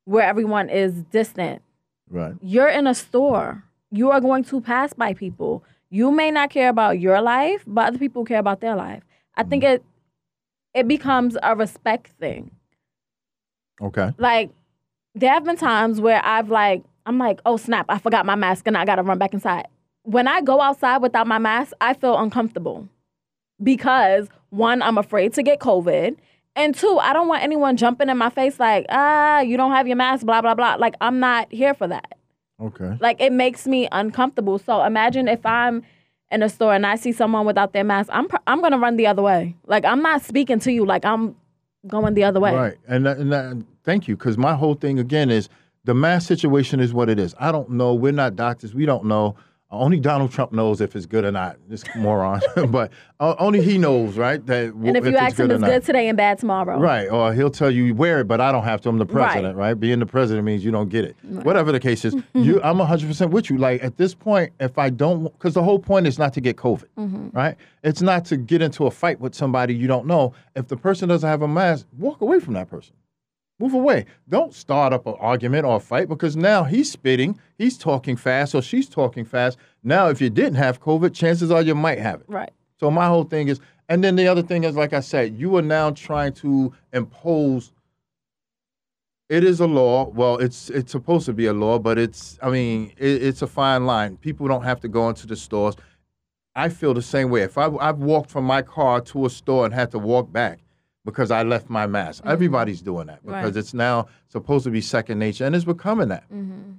[0.06, 1.63] where everyone is distant.
[2.08, 2.36] Right.
[2.39, 3.63] You're in a store.
[3.89, 5.63] You are going to pass by people.
[5.89, 9.02] You may not care about your life, but other people care about their life.
[9.36, 9.78] I think mm-hmm.
[9.78, 9.84] it
[10.76, 12.52] it becomes a respect thing.
[13.82, 14.12] Okay.
[14.19, 14.52] Like
[15.15, 18.67] there have been times where I've like I'm like, "Oh snap, I forgot my mask
[18.67, 19.67] and I got to run back inside."
[20.04, 22.88] When I go outside without my mask, I feel uncomfortable
[23.62, 26.18] because one, I'm afraid to get COVID,
[26.56, 29.88] and two, I don't want anyone jumping in my face like, "Ah, you don't have
[29.88, 32.18] your mask, blah blah blah." Like I'm not here for that.
[32.60, 32.98] Okay.
[33.00, 34.60] Like it makes me uncomfortable.
[34.60, 35.84] So imagine if I'm
[36.32, 38.98] in a store and I see someone without their mask, I'm pr- I'm gonna run
[38.98, 39.56] the other way.
[39.68, 40.86] Like I'm not speaking to you.
[40.86, 41.36] Like I'm
[41.88, 42.54] going the other way.
[42.54, 42.78] Right.
[42.88, 45.50] And, that, and that, thank you, because my whole thing again is
[45.84, 47.34] the mask situation is what it is.
[47.40, 47.94] I don't know.
[47.94, 48.76] We're not doctors.
[48.76, 49.36] We don't know.
[49.72, 51.58] Only Donald Trump knows if it's good or not.
[51.70, 52.42] This moron.
[52.70, 54.46] but uh, only he knows, right?
[54.46, 56.78] That And if you it's ask him, or it's good today and bad tomorrow.
[56.78, 58.90] Right, or he'll tell you wear it, but I don't have to.
[58.90, 59.74] I'm the president, right?
[59.74, 61.16] Being the president means you don't get it.
[61.24, 63.58] Whatever the case is, you, I'm 100 percent with you.
[63.58, 66.58] Like at this point, if I don't, because the whole point is not to get
[66.58, 67.30] COVID, Mm-hmm.
[67.30, 67.56] right?
[67.84, 70.34] It's not to get into a fight with somebody you don't know.
[70.56, 72.94] If the person doesn't have a mask, walk away from that person.
[73.62, 74.06] Move away.
[74.28, 78.56] Don't start up an argument or a fight because now he's spitting, he's talking fast,
[78.56, 79.60] or she's talking fast.
[79.84, 82.26] Now, if you didn't have COVID, chances are you might have it.
[82.28, 82.52] Right.
[82.80, 85.58] So my whole thing is, And then the other thing is, like I said, you
[85.58, 87.74] are now trying to impose.
[89.30, 90.10] It is a law.
[90.10, 93.47] Well, it's it's supposed to be a law, but it's I mean it, it's a
[93.47, 94.17] fine line.
[94.17, 95.76] People don't have to go into the stores.
[96.56, 97.43] I feel the same way.
[97.43, 100.61] If I, I've walked from my car to a store and had to walk back
[101.06, 103.56] because I left my mask, everybody's doing that because Right.
[103.58, 106.24] it's now supposed to be second nature and it's becoming that.
[106.32, 106.74] Mm-hmm.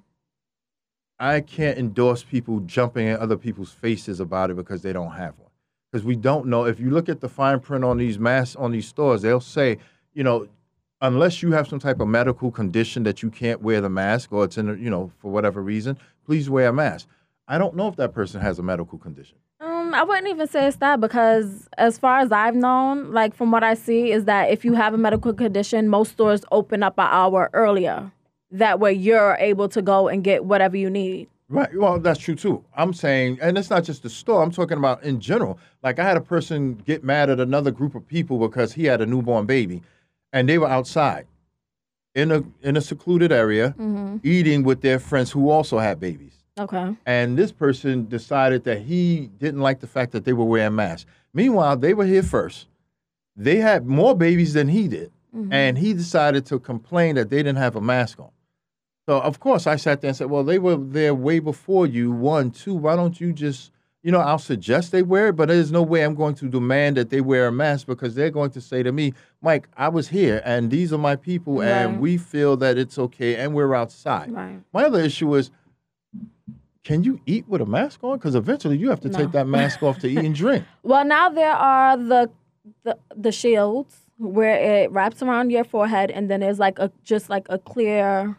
[1.19, 5.39] I can't endorse people jumping in other people's faces about it because they don't have
[5.39, 5.51] one.
[5.91, 6.65] Because we don't know.
[6.65, 9.79] If you look at the fine print on these masks on these stores, they'll say,
[10.15, 10.49] you know,
[11.01, 14.45] unless you have some type of medical condition that you can't wear the mask or
[14.45, 17.07] it's in, a- you know, for whatever reason, please wear a mask.
[17.47, 19.37] I don't know if that person has a medical condition.
[19.93, 23.51] Um, I wouldn't even say it's that because, as far as I've known, like from
[23.51, 26.95] what I see, is that if you have a medical condition, most stores open up
[26.97, 28.11] an hour earlier.
[28.51, 31.29] That way, you're able to go and get whatever you need.
[31.51, 31.69] Right.
[31.77, 32.65] Well, that's true too.
[32.75, 34.43] I'm saying, and it's not just the store.
[34.43, 35.59] I'm talking about in general.
[35.83, 39.03] Like I had a person get mad at another group of people because he had
[39.03, 39.83] a newborn baby,
[40.33, 41.27] and they were outside
[42.15, 43.75] in a in a secluded area
[44.23, 46.42] eating with their friends who also had babies.
[46.59, 46.97] Okay.
[47.07, 51.11] And this person decided that he didn't like the fact that they were wearing masks.
[51.33, 52.67] Meanwhile, they were here first.
[53.37, 55.53] They had more babies than he did, mm-hmm.
[55.53, 58.31] and he decided to complain that they didn't have a mask on.
[59.09, 62.13] So of course I sat there and said, "Well, they were there way before you.
[62.13, 62.75] One, two.
[62.75, 66.03] Why don't you just, you know, I'll suggest they wear it, but there's no way
[66.03, 68.93] I'm going to demand that they wear a mask because they're going to say to
[68.93, 72.99] me, Mike, I was here and these are my people, and we feel that it's
[72.99, 74.31] okay, and we're outside.
[74.31, 74.61] Right.
[74.75, 75.51] My other issue is,
[76.85, 78.19] can you eat with a mask on?
[78.19, 79.19] Because eventually you have to No.
[79.19, 80.65] take that mask off to eat and drink.
[80.83, 82.31] Well, now there are the
[82.85, 87.31] the the shields where it wraps around your forehead, and then there's like a just
[87.31, 88.37] like a clear.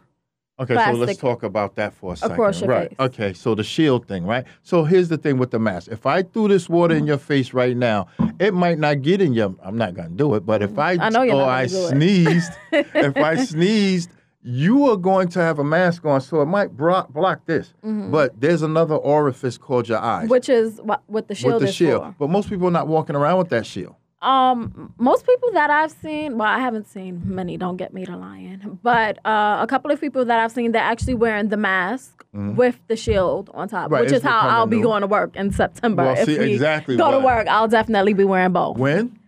[0.60, 2.32] Okay, so let's talk about that for a second.
[2.34, 2.88] across your right.
[2.90, 2.96] face.
[3.00, 4.44] Okay, so the shield thing, right?
[4.62, 5.90] So here's the thing with the mask.
[5.90, 7.08] If I threw this water in mm-hmm.
[7.08, 8.06] your face right now,
[8.38, 9.54] it might not get in your.
[9.64, 13.34] I'm not gonna do it, but if I, I know or I sneezed, if I
[13.44, 14.10] sneezed,
[14.46, 17.72] you are going to have a mask on, so it might block block this.
[17.82, 20.30] But there's another orifice called your eyes Mm-hmm.
[20.30, 22.02] Which is what what the shield with the is shield.
[22.02, 22.14] for.
[22.18, 23.94] But most people are not walking around with that shield.
[24.22, 27.58] Um, most people that I've seen, well, I haven't seen many.
[27.58, 30.80] Don't get me to lying, but uh, a couple of people that I've seen, they're
[30.82, 33.94] actually wearing the mask with the shield on top, Mm-hmm.
[33.94, 34.82] Right, which is how I'll becoming be new.
[34.82, 36.04] going to work in September.
[36.04, 38.76] Well, if see, we exactly go to work, I'll definitely be wearing both.
[38.78, 39.18] When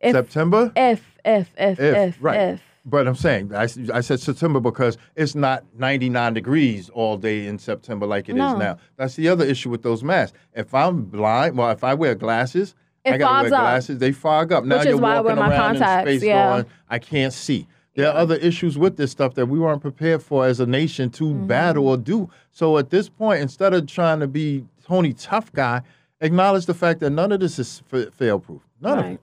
[0.00, 0.72] If- September.
[0.74, 2.58] If if if if if, right.
[2.88, 8.06] But I'm saying, I said September because it's not 99 degrees all day in September
[8.06, 8.56] like it is No.
[8.56, 8.78] now.
[8.96, 10.36] That's the other issue with those masks.
[10.54, 12.74] If I'm blind, well, if I wear glasses,
[13.04, 13.60] It I gotta wear up.
[13.62, 13.98] glasses.
[13.98, 14.64] They fog up.
[14.64, 16.50] Now Which you're is why I wear walking my around contacts, in space yeah.
[16.50, 17.66] going, I can't see.
[17.94, 21.10] There are other issues with this stuff that we weren't prepared for as a nation
[21.10, 21.46] to Mm-hmm.
[21.46, 22.30] battle or do.
[22.52, 25.82] So at this point, instead of trying to be Tony Tough Guy,
[26.22, 28.62] acknowledge the fact that none of this is f- fail proof.
[28.80, 29.20] None of it.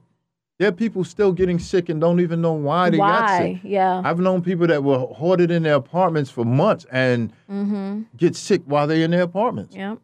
[0.58, 3.58] There are people still getting sick and don't even know why they got sick.
[3.62, 3.68] Why?
[3.68, 4.00] Yeah.
[4.04, 8.02] I've known people that were hoarded in their apartments for months and mm-hmm.
[8.16, 9.76] get sick while they're in their apartments.
[9.76, 9.98] Yep.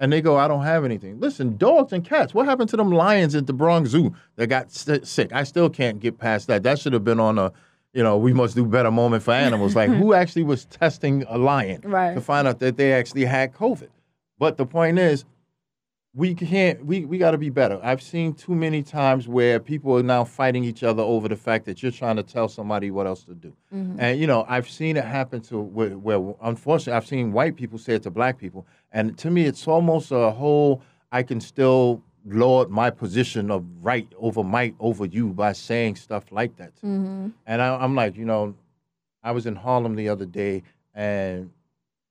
[0.00, 1.20] And they go, I don't have anything.
[1.20, 4.70] Listen, dogs and cats, what happened to them lions at the Bronx Zoo that got
[4.70, 5.32] sick?
[5.32, 6.62] I still can't get past that.
[6.62, 7.52] That should have been on a,
[7.92, 9.74] you know, we must do better moment for animals.
[9.74, 12.14] like, who actually was testing a lion Right.
[12.14, 13.88] to find out that they actually had COVID?
[14.38, 15.24] But the point is,
[16.18, 19.96] we can't we, we got to be better i've seen too many times where people
[19.96, 23.06] are now fighting each other over the fact that you're trying to tell somebody what
[23.06, 23.94] else to do mm-hmm.
[24.00, 27.78] and you know i've seen it happen to where, where unfortunately i've seen white people
[27.78, 32.02] say it to black people and to me it's almost a whole i can still
[32.26, 36.84] lord my position of right over might over you by saying stuff like that to
[36.84, 36.98] me.
[36.98, 37.28] Mm-hmm.
[37.46, 38.56] and I, i'm like you know
[39.22, 41.50] i was in harlem the other day and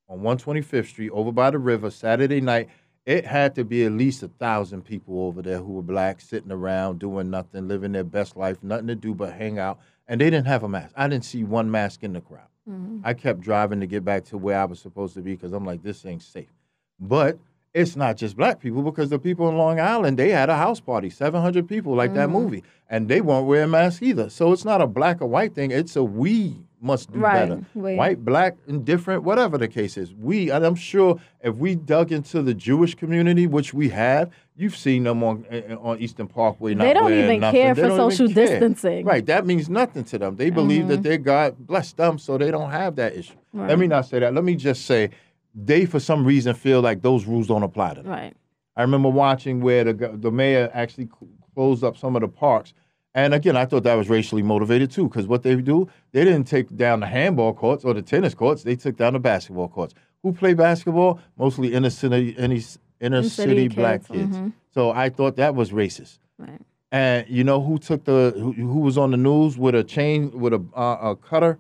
[0.09, 2.69] on 125th Street over by the river Saturday night.
[3.07, 6.51] It had to be at least a thousand people over there who were black, sitting
[6.51, 9.79] around doing nothing, living their best life, nothing to do but hang out.
[10.09, 10.93] And they didn't have a mask.
[10.93, 12.49] I didn't see one mask in the crowd.
[12.69, 12.99] Mm-hmm.
[13.05, 15.63] I kept driving to get back to where I was supposed to be because I'm
[15.63, 16.51] like, this ain't safe.
[16.99, 17.39] But
[17.73, 20.81] it's not just black people because the people in Long Island, they had a house
[20.81, 22.37] party, 700 people like that mm-hmm.
[22.37, 24.29] movie, and they weren't wearing masks either.
[24.29, 25.71] So it's not a black or white thing.
[25.71, 27.61] It's a we must do Right, better.
[27.73, 27.95] we.
[27.95, 30.13] White, black, indifferent, whatever the case is.
[30.13, 34.75] We, and I'm sure if we dug into the Jewish community, which we have, you've
[34.75, 36.75] seen them on uh, on Eastern Parkway.
[36.75, 37.59] Not They don't even nothing.
[37.61, 39.05] care They for social distancing.
[39.05, 40.35] Right, that means nothing to them.
[40.35, 43.33] They believe that their God blessed them, so they don't have that issue.
[43.53, 44.33] Let me not say that.
[44.35, 45.09] Let me just say,
[45.55, 48.11] they for some reason feel like those rules don't apply to them.
[48.11, 48.33] Right.
[48.75, 51.09] I remember watching where the the mayor actually
[51.55, 52.73] closed up some of the parks.
[53.17, 56.43] And again, I thought that was racially motivated too, because what they do, they didn't
[56.43, 59.95] take down the handball courts or the tennis courts; they took down the basketball courts.
[60.21, 61.19] Who play basketball?
[61.35, 62.59] Mostly inner city, inner,
[63.01, 64.53] inner city city black kids, kids.
[64.71, 66.19] So I thought that was racist.
[66.37, 66.61] Right.
[66.91, 70.29] And you know who took the who, who was on the news with a chain
[70.39, 71.57] with a uh, a cutter,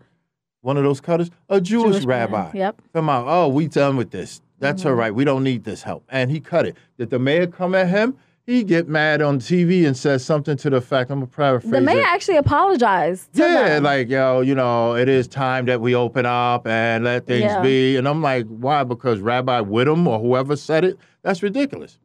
[0.61, 2.51] one of those cutters, a Jewish, Jewish man, rabbi.
[2.55, 2.79] yep.
[2.93, 3.25] Come out.
[3.27, 4.41] Oh, we done with this.
[4.59, 5.13] That's all right.
[5.13, 6.03] We don't need this help.
[6.09, 6.77] And he cut it.
[6.99, 8.15] Did the mayor come at him?
[8.47, 11.11] He get mad on TV and says something to the fact.
[11.11, 11.69] I'm gonna paraphrase.
[11.69, 13.27] The mayor actually apologized.
[13.33, 13.83] Yeah, them.
[13.83, 17.61] like yo, you know, it is time that we open up and let things Yeah.
[17.61, 17.97] be.
[17.97, 18.85] And I'm like, why?
[18.85, 21.99] Because Rabbi Whittam or whoever said it, that's ridiculous.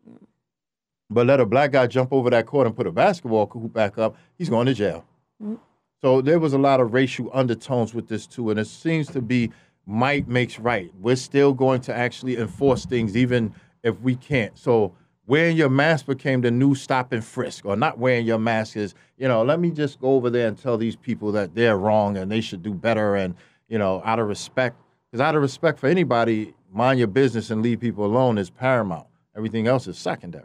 [1.09, 3.97] But let a black guy jump over that court and put a basketball hoop back
[3.97, 5.05] up, he's going to jail.
[5.41, 5.59] Mm.
[6.01, 9.23] So there was a lot of racial undertones with this too, and it seems to
[9.23, 9.53] be
[9.87, 10.91] might makes right.
[11.01, 14.59] We're still going to actually enforce things even if we can't.
[14.59, 14.95] So
[15.27, 18.95] wearing your mask became the new stop and frisk, or not wearing your mask is,
[19.17, 22.17] you know, let me just go over there and tell these people that they're wrong
[22.17, 23.35] and they should do better, and
[23.69, 24.77] you know, out of respect,
[25.11, 29.07] because out of respect for anybody, mind your business and leave people alone is paramount.
[29.37, 30.45] Everything else is secondary.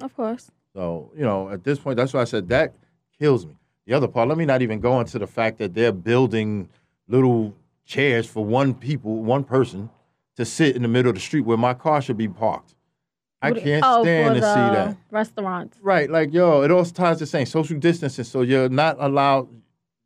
[0.00, 0.50] of course.
[0.74, 2.74] So, you know, at this point, that's why I said that
[3.18, 3.58] kills me.
[3.86, 6.68] The other part, let me not even go into the fact that they're building
[7.08, 7.54] little
[7.84, 9.90] chairs for one people, one person
[10.36, 12.74] to sit in the middle of the street where my car should be parked.
[13.42, 14.96] I can't oh, stand to see that.
[15.10, 15.78] Restaurants.
[15.82, 18.24] Right, like yo, it all ties the same social distancing.
[18.24, 19.48] So you're not allowed.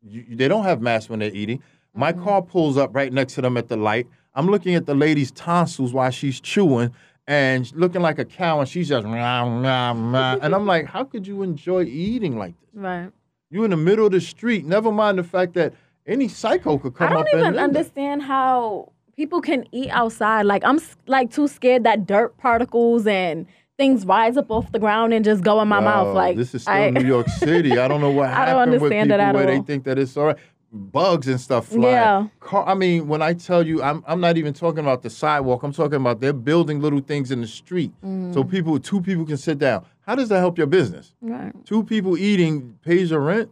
[0.01, 1.61] You, they don't have masks when they're eating.
[1.93, 2.23] My mm-hmm.
[2.23, 4.07] car pulls up right next to them at the light.
[4.35, 6.91] I'm looking at the lady's tonsils while she's chewing
[7.27, 10.37] and looking like a cow, and she's just rah, rah, rah.
[10.41, 12.69] and I'm like, how could you enjoy eating like this?
[12.73, 13.11] Right.
[13.49, 14.65] You in the middle of the street.
[14.65, 15.73] Never mind the fact that
[16.05, 17.27] any psycho could come up.
[17.27, 20.45] I don't even understand how people can eat outside.
[20.45, 23.45] Like I'm like too scared that dirt particles and
[23.77, 26.15] things rise up off the ground and just go in my mouth.
[26.15, 27.77] Like this is still I, New York City.
[27.77, 29.99] I don't know what I don't happened with people it at where they think that
[29.99, 30.37] it's all right.
[30.69, 31.89] Bugs and stuff fly.
[31.91, 32.27] Yeah.
[32.41, 35.63] Car, I mean, when I tell you, I'm I'm not even talking about the sidewalk.
[35.63, 38.51] I'm talking about they're building little things in the street so Mm.
[38.51, 39.85] people, two people can sit down.
[40.01, 41.13] How does that help your business?
[41.21, 41.53] Right.
[41.65, 43.49] Two people eating pays your rent.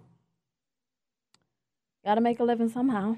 [2.03, 3.15] Gotta make a living somehow.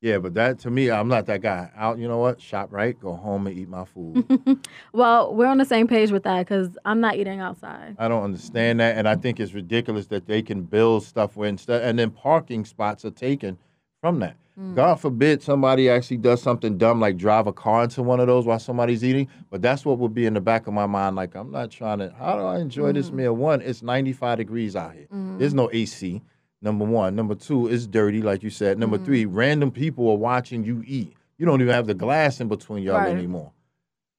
[0.00, 1.70] Yeah, but that to me, I'm not that guy.
[1.76, 2.40] Out, you know what?
[2.40, 4.24] Shop right, go home and eat my food.
[4.92, 7.96] Well, we're on the same page with that because I'm not eating outside.
[7.98, 11.48] I don't understand that, and I think it's ridiculous that they can build stuff where
[11.48, 13.58] instead, and then parking spots are taken
[14.00, 14.36] from that.
[14.58, 14.74] Mm.
[14.74, 18.44] God forbid somebody actually does something dumb like drive a car into one of those
[18.44, 19.28] while somebody's eating.
[19.50, 21.16] But that's what would be in the back of my mind.
[21.16, 22.12] Like I'm not trying to.
[22.18, 23.14] How do I enjoy this mm.
[23.14, 23.36] meal?
[23.36, 25.06] One, it's 95 degrees out here.
[25.12, 25.38] Mm.
[25.38, 26.22] There's no AC.
[26.60, 27.14] Number one.
[27.14, 28.78] Number two, it's dirty, like you said.
[28.78, 29.36] Number three, mm-hmm.
[29.36, 31.14] random people are watching you eat.
[31.36, 33.14] You don't even have the glass in between y'all Right.
[33.16, 33.52] anymore.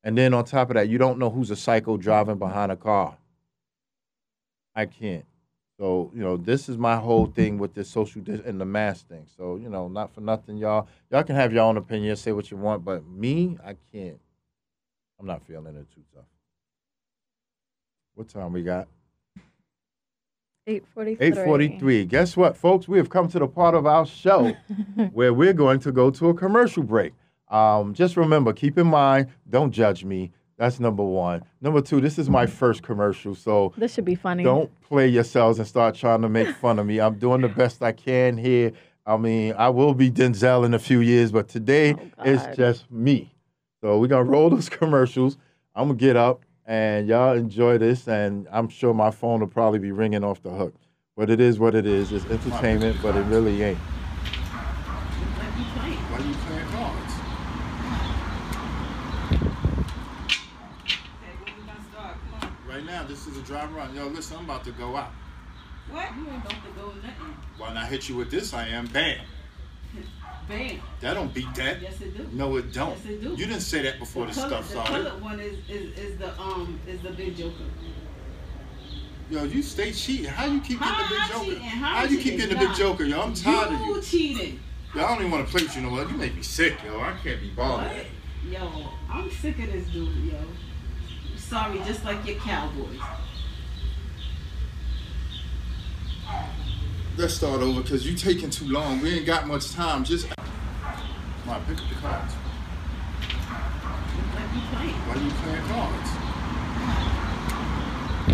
[0.04, 2.78] And then on top of that, you don't know who's a psycho driving behind a
[2.78, 3.18] car.
[4.74, 5.26] I can't.
[5.78, 9.08] So, you know, this is my whole thing with this social dis- and the mask
[9.08, 9.26] thing.
[9.38, 10.88] So, you know, not for nothing, y'all.
[11.10, 14.20] Y'all can have your own opinion, say what you want, but me, I can't.
[15.20, 16.26] I'm not feeling it too tough.
[18.16, 18.88] What time we got?
[20.70, 21.26] 843.
[21.28, 22.06] 843.
[22.06, 22.88] Guess what, folks?
[22.88, 24.54] We have come to the part of our show
[25.14, 27.14] where we're going to go to a commercial break.
[27.50, 30.32] Um, just remember, keep in mind, don't judge me.
[30.58, 31.44] That's number one.
[31.62, 34.44] Number two, this is my first commercial, so This should be funny.
[34.44, 37.00] don't play yourselves and start trying to make fun of me.
[37.00, 38.74] I'm doing the best I can here.
[39.06, 42.92] I mean, I will be Denzel in a few years, but today Oh, it's just
[42.92, 43.34] me.
[43.82, 45.38] So we're gonna roll those commercials.
[45.74, 49.80] I'm gonna get up and y'all enjoy this, and I'm sure my phone will probably
[49.80, 50.76] be ringing off the hook.
[51.18, 52.12] But it is what it is.
[52.12, 53.80] It's entertainment, but it really ain't.
[53.80, 57.14] Why you playing cards?
[62.68, 63.96] Right now, this is a drive run.
[63.96, 65.10] Yo, listen, I'm about to go out.
[65.90, 66.16] What?
[66.16, 67.36] You ain't about to go nothing.
[67.58, 69.26] When I hit you with this, I am bam.
[70.50, 70.82] Bam.
[71.02, 71.80] That don't beat that.
[71.80, 72.28] Yes, it do.
[72.34, 72.90] No, it don't.
[72.90, 73.30] Yes, it do.
[73.30, 75.06] You didn't say that before the, color, stuff the started.
[75.06, 77.54] colored one is, is, is the um is the big joker.
[79.30, 80.26] Yo, you stay cheating.
[80.26, 81.66] How you keep getting How the big joker?
[81.66, 83.22] How How you keep getting the big joker, yo?
[83.22, 84.02] I'm tired of you you.
[84.02, 84.60] cheating.
[84.96, 86.02] Yo, I don't even want to play with you no more.
[86.04, 87.00] You make me sick, yo.
[87.00, 87.92] I can't be bothered.
[87.92, 88.52] What?
[88.52, 90.38] Yo, I'm sick of this dude, yo.
[91.38, 93.00] Sorry, just like your cowboys.
[97.20, 99.02] Let's start over because you taking too long.
[99.02, 100.06] We ain't got much time.
[100.06, 100.38] Just come
[101.50, 102.34] on, pick up the cards.
[102.34, 102.42] Why
[105.16, 105.30] like you playing.
[105.30, 105.32] You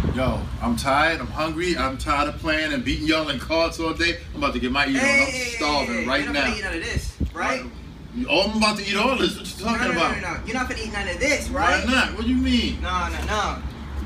[0.04, 0.16] cards?
[0.16, 1.20] Yo, I'm tired.
[1.20, 1.76] I'm hungry.
[1.76, 4.20] I'm tired of playing and beating y'all in cards all day.
[4.36, 5.04] I'm about to get my eat on.
[5.04, 6.42] I'm starving right you're now.
[6.42, 7.64] not gonna eat none of this, right?
[8.30, 9.36] Oh, I'm about to eat all this.
[9.36, 10.22] What you talking no, no, about?
[10.22, 11.84] no, no, You're not gonna eat none of this, right?
[11.84, 12.14] Why not?
[12.14, 12.80] What do you mean?
[12.84, 13.58] No, no, no.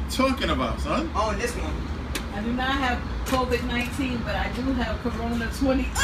[0.10, 1.12] talking about, son?
[1.14, 1.89] Oh, and this one.
[2.40, 5.84] I do not have COVID 19, but I do have Corona 20.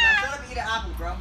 [0.00, 1.16] Now shut up and eat an apple, bro.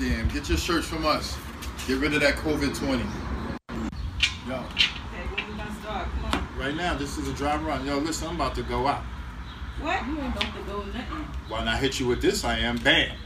[0.00, 1.38] Damn, get your shirts from us.
[1.86, 3.04] Get rid of that COVID 20.
[4.48, 4.90] Yo, Okay,
[5.30, 7.86] what we about Right now, this is a drive around.
[7.86, 9.04] Yo, listen, I'm about to go out.
[9.80, 10.04] What?
[10.04, 11.26] You ain't about to go nothing.
[11.48, 12.76] When I hit you with this, I am.
[12.78, 13.16] Bam.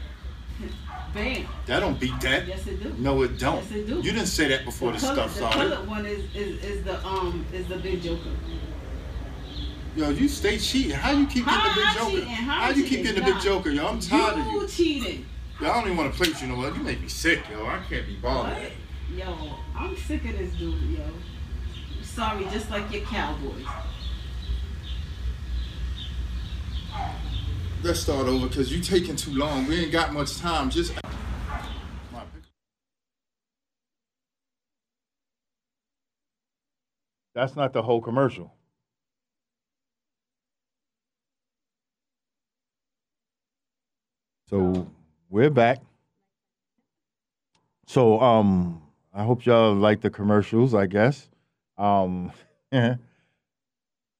[1.17, 1.47] Bam.
[1.65, 2.47] That don't beat that.
[2.47, 2.93] Yes, it do.
[2.99, 3.55] No, it don't.
[3.55, 3.95] Yes, it do.
[3.95, 5.71] You didn't say that before the, color, stuff started.
[5.71, 8.29] the colored one is, is is the um is the big joker.
[9.95, 10.91] Yo, you stay cheating.
[10.91, 12.25] How you keep getting the big joker?
[12.29, 13.87] How How you keep getting the big joker, yo?
[13.87, 14.67] I'm tired of You you.
[14.67, 15.25] cheating.
[15.59, 16.69] Yo, I don't even want to play with you no more.
[16.69, 17.65] You make me sick, yo.
[17.65, 18.53] I can't be bothered.
[18.55, 18.71] What?
[19.17, 21.01] Yo, I'm sick of this dude, yo.
[21.03, 23.65] I'm sorry, just like your cowboys.
[27.87, 29.65] Let's start over because you taking too long.
[29.65, 30.69] We ain't got much time.
[30.69, 30.91] Just.
[37.33, 38.53] That's not the whole commercial.
[44.49, 44.91] So
[45.29, 45.79] we're back.
[47.85, 48.81] So um
[49.13, 51.29] I hope y'all like the commercials, I guess.
[51.77, 52.33] Um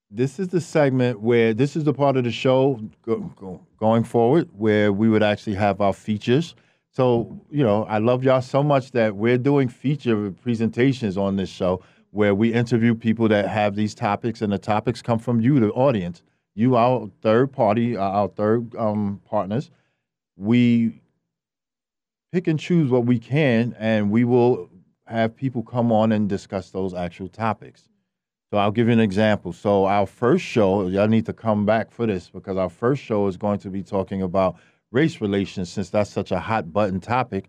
[0.09, 4.03] this is the segment where this is the part of the show go, go, going
[4.03, 6.55] forward where we would actually have our features.
[6.91, 11.49] So, you know, I love y'all so much that we're doing feature presentations on this
[11.49, 15.59] show where we interview people that have these topics and the topics come from you,
[15.59, 16.23] the audience.
[16.55, 19.69] You, our third party, our third um, partners.
[20.37, 21.01] We
[22.31, 24.69] pick and choose what we can and we will
[25.05, 27.87] have people come on and discuss those actual topics.
[28.51, 29.51] So I'll give you an example.
[29.51, 33.27] So our first show, y'all need to come back for this because our first show
[33.27, 34.55] is going to be talking about
[34.91, 37.47] race relations since that's such a hot button topic.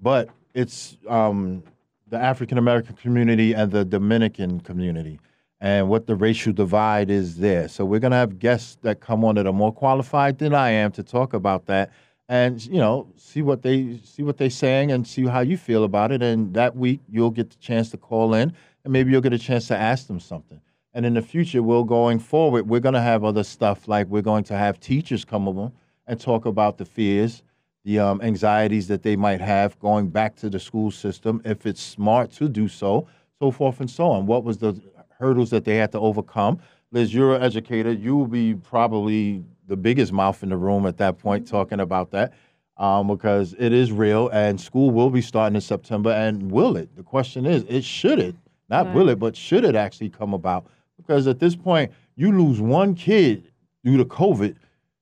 [0.00, 1.62] But it's um,
[2.08, 5.20] the African American community and the Dominican community
[5.60, 7.68] and what the racial divide is there.
[7.68, 10.92] So we're gonna have guests that come on that are more qualified than I am
[10.92, 11.90] to talk about that
[12.28, 15.84] and you know see what they see what they're saying and see how you feel
[15.84, 16.22] about it.
[16.22, 18.54] And that week you'll get the chance to call in
[18.88, 20.62] and maybe you'll get a chance to ask them something.
[20.94, 24.22] And in the future, we'll going forward, we're going to have other stuff like we're
[24.22, 25.70] going to have teachers come over
[26.06, 27.42] and talk about the fears,
[27.84, 31.82] the um, anxieties that they might have going back to the school system, if it's
[31.82, 33.06] smart to do so,
[33.38, 34.24] so forth and so on.
[34.24, 34.80] What was the
[35.18, 36.58] hurdles that they had to overcome?
[36.90, 37.92] Liz, you're an educator.
[37.92, 42.10] You will be probably the biggest mouth in the room at that point talking about
[42.12, 42.32] that
[42.78, 46.10] um, because it is real and school will be starting in September.
[46.10, 46.96] And will it?
[46.96, 48.34] The question is, it should it?
[48.68, 48.94] Not Right.
[48.94, 50.66] will it, but should it actually come about?
[50.96, 53.50] Because at this point, you lose one kid
[53.84, 54.56] due to COVID.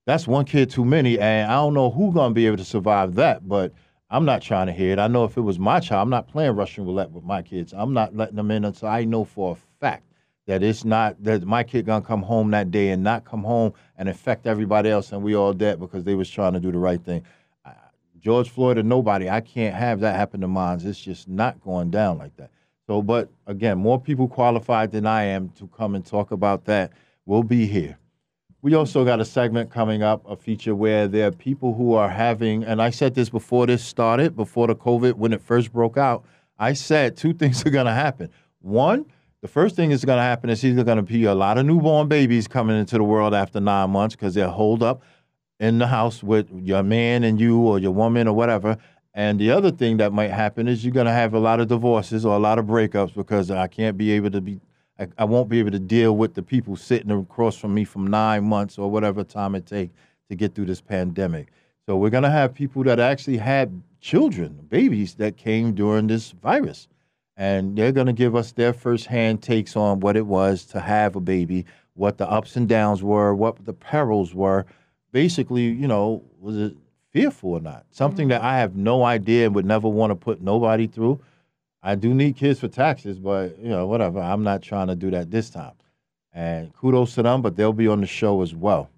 [0.05, 3.15] That's one kid too many, and I don't know who's gonna be able to survive
[3.17, 3.49] that.
[3.49, 3.73] But
[4.09, 4.99] I'm not trying to hear it.
[5.01, 7.75] I know if it was my child, I'm not playing Russian roulette with my kids.
[7.77, 10.05] I'm not letting them in until I know for a fact
[10.47, 13.73] that it's not that my kid gonna come home that day and not come home
[13.97, 16.79] and infect everybody else, and we all dead because they was trying to do the
[16.79, 17.25] right thing.
[18.21, 20.81] George Floyd or nobody, I can't have that happen to mine.
[20.83, 22.51] It's just not going down like that.
[22.87, 26.93] So, but again, more people qualified than I am to come and talk about that
[27.25, 27.99] will be here.
[28.63, 32.09] We also got a segment coming up, a feature where there are people who are
[32.09, 35.97] having, and I said this before this started, before the COVID, when it first broke
[35.97, 36.25] out.
[36.59, 38.31] I said two things are going to happen.
[38.61, 39.07] One,
[39.43, 41.67] the first thing that's going to happen is there's going to be a lot of
[41.67, 45.03] newborn babies coming into the world after nine months because they're holed up
[45.61, 48.77] in the house with your man and you or your woman or whatever.
[49.17, 51.69] And the other thing that might happen is you're going to have a lot of
[51.69, 54.61] divorces or a lot of breakups because I can't be able to be,
[54.99, 58.09] I, I won't be able to deal with the people sitting across from me from
[58.09, 59.95] nine months or whatever time it takes
[60.29, 61.49] to get through this pandemic.
[61.87, 66.33] So we're going to have people that actually had children, babies that came during this
[66.33, 66.87] virus.
[67.39, 71.17] And they're going to give us their firsthand takes on what it was to have
[71.17, 71.65] a baby,
[71.95, 74.67] what the ups and downs were, what the perils were.
[75.11, 76.77] Basically, you know, was it
[77.17, 77.87] fearful or not?
[77.91, 81.21] Something that I have no idea and would never want to put nobody through.
[81.83, 84.21] I do need kids for taxes, but you know, whatever.
[84.21, 85.73] I'm not trying to do that this time.
[86.33, 88.91] And kudos to them, but they'll be on the show as well.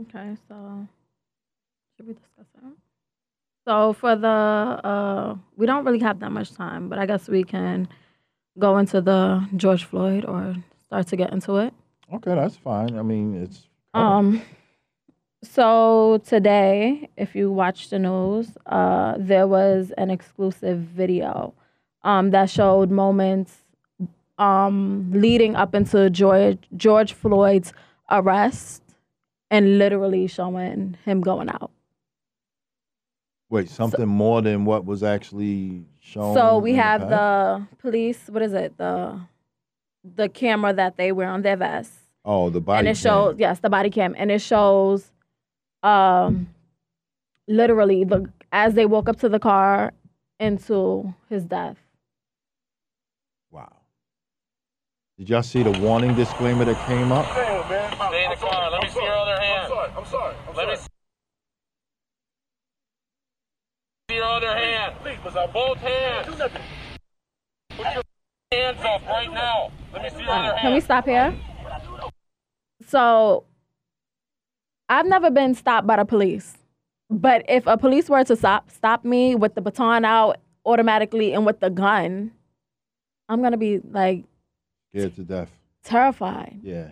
[0.00, 0.88] Okay, so
[1.96, 2.72] should we discuss that?
[3.66, 7.44] So for the uh we don't really have that much time, but I guess we
[7.44, 7.88] can
[8.58, 10.56] go into the George Floyd or
[10.86, 11.72] start to get into it.
[12.12, 12.98] Okay, that's fine.
[12.98, 14.42] I mean, it's Um
[15.42, 21.54] so today, if you watch the news, uh there was an exclusive video
[22.02, 23.52] um that showed moments
[24.38, 27.72] um leading up into George George Floyd's
[28.10, 28.82] arrest
[29.50, 31.70] and literally showing him going out.
[33.48, 36.34] wait something more than what was actually shown.
[36.34, 38.28] So we in the have the police.
[38.28, 38.76] What is it?
[38.78, 39.20] The
[40.04, 43.58] the camera that they wear on their vests, oh the body and it shows yes
[43.60, 45.10] the body cam, and it shows,
[45.82, 46.48] um,
[47.48, 49.92] literally the as they walk up to the car
[50.38, 51.76] into his death.
[53.50, 53.72] Wow.
[55.18, 57.26] Did y'all see the warning disclaimer that came up?
[57.26, 58.70] Stay in the car.
[58.70, 59.62] Let me see your other hand.
[59.62, 59.92] I'm sorry.
[59.96, 60.36] I'm sorry.
[60.56, 60.76] Let me
[64.08, 64.94] see your other hand.
[65.02, 66.26] Please, please, I both hands.
[66.26, 66.32] Do
[67.76, 68.02] Put your
[68.52, 69.70] hands up right now.
[69.92, 70.60] Let me see your other hand.
[70.60, 71.34] Can we stop here?
[72.88, 73.44] So,
[74.90, 76.58] I've never been stopped by the police.
[77.08, 80.36] But if a police were to stop stop me with the baton out
[80.66, 82.32] automatically and with the gun,
[83.28, 84.24] I'm gonna be like
[84.92, 85.50] Scared to death.
[85.84, 86.58] terrified.
[86.62, 86.90] Yeah.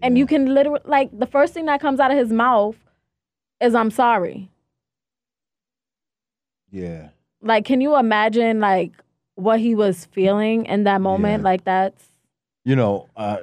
[0.00, 2.76] And you can literally like the first thing that comes out of his mouth
[3.60, 4.50] is I'm sorry.
[6.70, 7.08] Yeah.
[7.40, 8.92] Like, can you imagine like
[9.34, 11.40] what he was feeling in that moment?
[11.40, 11.44] Yeah.
[11.44, 12.04] Like that's
[12.64, 13.38] you know, uh,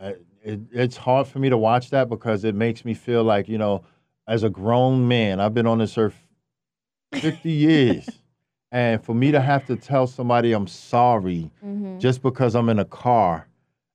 [0.00, 0.12] uh,
[0.42, 3.58] it, it's hard for me to watch that because it makes me feel like, you
[3.58, 3.84] know,
[4.26, 6.16] as a grown man, I've been on this earth
[7.20, 8.18] 50 years.
[8.70, 11.98] And for me to have to tell somebody I'm sorry Mm-hmm.
[11.98, 13.46] just because I'm in a car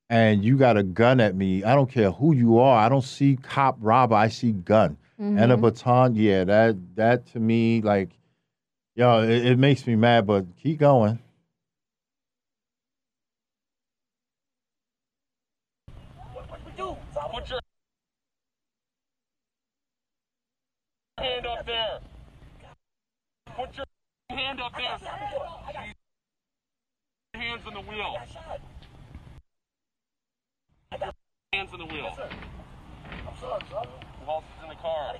[0.10, 2.78] and you got a gun at me, I don't care who you are.
[2.86, 4.98] I don't see cop robber, I see gun.
[5.20, 5.62] And a Mhm.
[5.62, 8.10] baton, yeah, that that to me, like,
[8.96, 11.20] yo, it, it makes me mad, but keep going.
[17.34, 17.60] Put your
[21.18, 22.00] hand up there.
[23.56, 23.86] Put your
[24.30, 24.98] hand up there.
[27.36, 28.16] Hands on the wheel.
[31.54, 32.18] Hands on the wheel.
[33.40, 33.48] Who
[34.32, 35.14] else is in the car?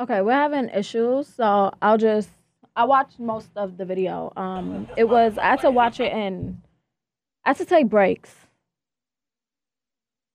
[0.00, 2.30] Okay, we're having issues, so I'll just
[2.76, 4.32] I watched most of the video.
[4.36, 6.60] Um it was I had to watch it and
[7.44, 8.34] I had to take breaks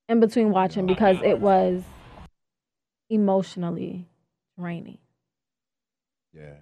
[0.07, 1.83] in between watching because it was
[3.09, 4.07] emotionally
[4.57, 4.99] draining.
[6.33, 6.55] Yeah,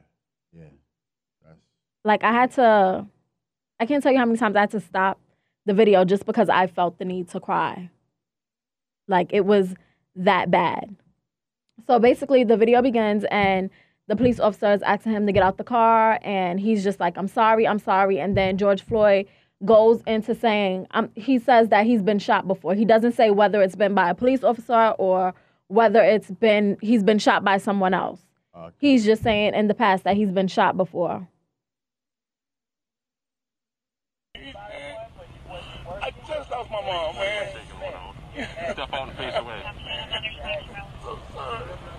[0.54, 0.70] yeah.
[1.46, 1.60] That's
[2.04, 3.06] Like I had to
[3.80, 5.20] I can't tell you how many times I had to stop
[5.66, 7.90] the video just because I felt the need to cry.
[9.08, 9.76] Like it was
[10.16, 10.96] that bad.
[11.86, 13.70] So basically, the video begins and
[14.08, 17.18] the police officer is asking him to get out the car, and he's just like,
[17.18, 19.28] "I'm sorry, I'm sorry." And then George Floyd
[19.66, 22.74] goes into saying, um, he says that he's been shot before.
[22.76, 25.34] He doesn't say whether it's been by a police officer or
[25.68, 28.22] whether it's been he's been shot by someone else.
[28.56, 28.74] Okay.
[28.80, 31.28] He's just saying in the past that he's been shot before.
[34.36, 37.48] I just lost my mom, man.
[38.72, 39.64] Step out and face away.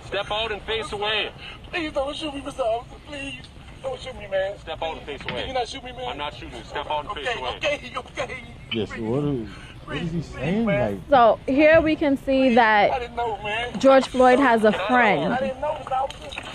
[0.05, 1.31] Step out and face away.
[1.71, 2.59] Please don't shoot me, Mr.
[2.59, 2.95] Officer.
[3.07, 3.41] Please.
[3.81, 4.57] Don't shoot me, man.
[4.59, 5.47] Step out and face away.
[5.47, 6.09] You not shoot me, man?
[6.09, 6.63] I'm not shooting.
[6.63, 7.55] Step out and face away.
[7.57, 8.43] Okay, okay,
[8.73, 8.89] yes.
[8.97, 9.49] What is,
[9.89, 10.65] what is he saying?
[10.65, 15.37] Like, So here we can see that George Floyd has a friend.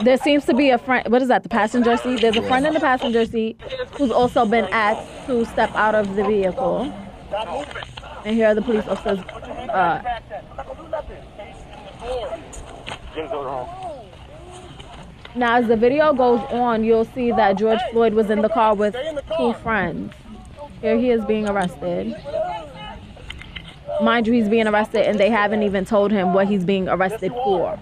[0.05, 1.11] There seems to be a friend.
[1.11, 1.43] What is that?
[1.43, 2.21] The passenger seat.
[2.21, 3.61] There's a friend in the passenger seat
[3.93, 6.93] who's also been asked to step out of the vehicle.
[8.25, 9.19] And here are the police officers.
[9.69, 10.03] Uh,
[15.35, 18.75] now, as the video goes on, you'll see that George Floyd was in the car
[18.77, 18.95] with
[19.37, 20.13] two friends.
[20.81, 22.15] Here he is being arrested.
[24.03, 27.33] Mind you, he's being arrested, and they haven't even told him what he's being arrested
[27.33, 27.79] for.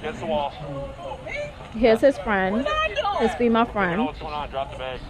[0.00, 0.52] Against the wall.
[1.72, 2.66] Here's his friend,
[3.20, 4.50] his female friend, What's going on?
[4.50, 5.00] Drop the bag.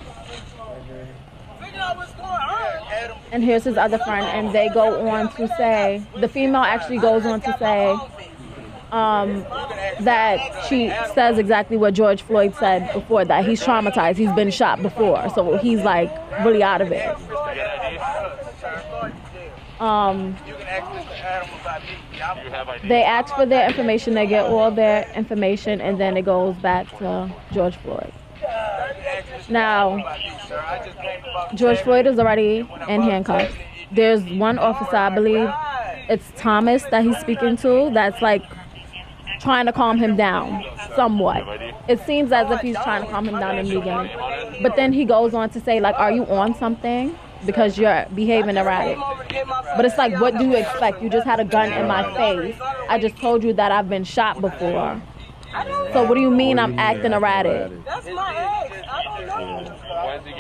[3.33, 7.25] and here's his other friend, and they go on to say the female actually goes
[7.27, 7.97] on to say
[8.93, 9.40] um,
[10.01, 14.82] that she says exactly what George Floyd said before that he's traumatized, he's been shot
[14.82, 16.11] before, so he's like
[16.45, 17.16] really out of it.
[19.80, 20.36] Um,
[22.84, 26.86] they ask for their information, they get all their information, and then it goes back
[26.99, 28.12] to George Floyd.
[29.49, 30.16] Now,
[31.55, 33.55] George Floyd is already in handcuffs.
[33.90, 35.49] There's one officer, I believe
[36.09, 38.43] it's Thomas that he's speaking to, that's like
[39.43, 40.64] trying to calm him down
[40.95, 41.45] somewhat.
[41.88, 44.62] It seems as if he's trying to calm him down in the beginning.
[44.62, 47.18] But then he goes on to say, like, are you on something?
[47.45, 48.97] Because you're behaving erratic.
[49.76, 51.03] But it's like, what do you expect?
[51.03, 52.57] You just had a gun in my face.
[52.88, 55.03] I just told you that I've been shot before.
[55.93, 57.84] So what do you mean I'm acting erratic?
[57.84, 58.88] That's my ex.
[58.88, 59.76] I don't know.
[59.88, 60.32] Why is he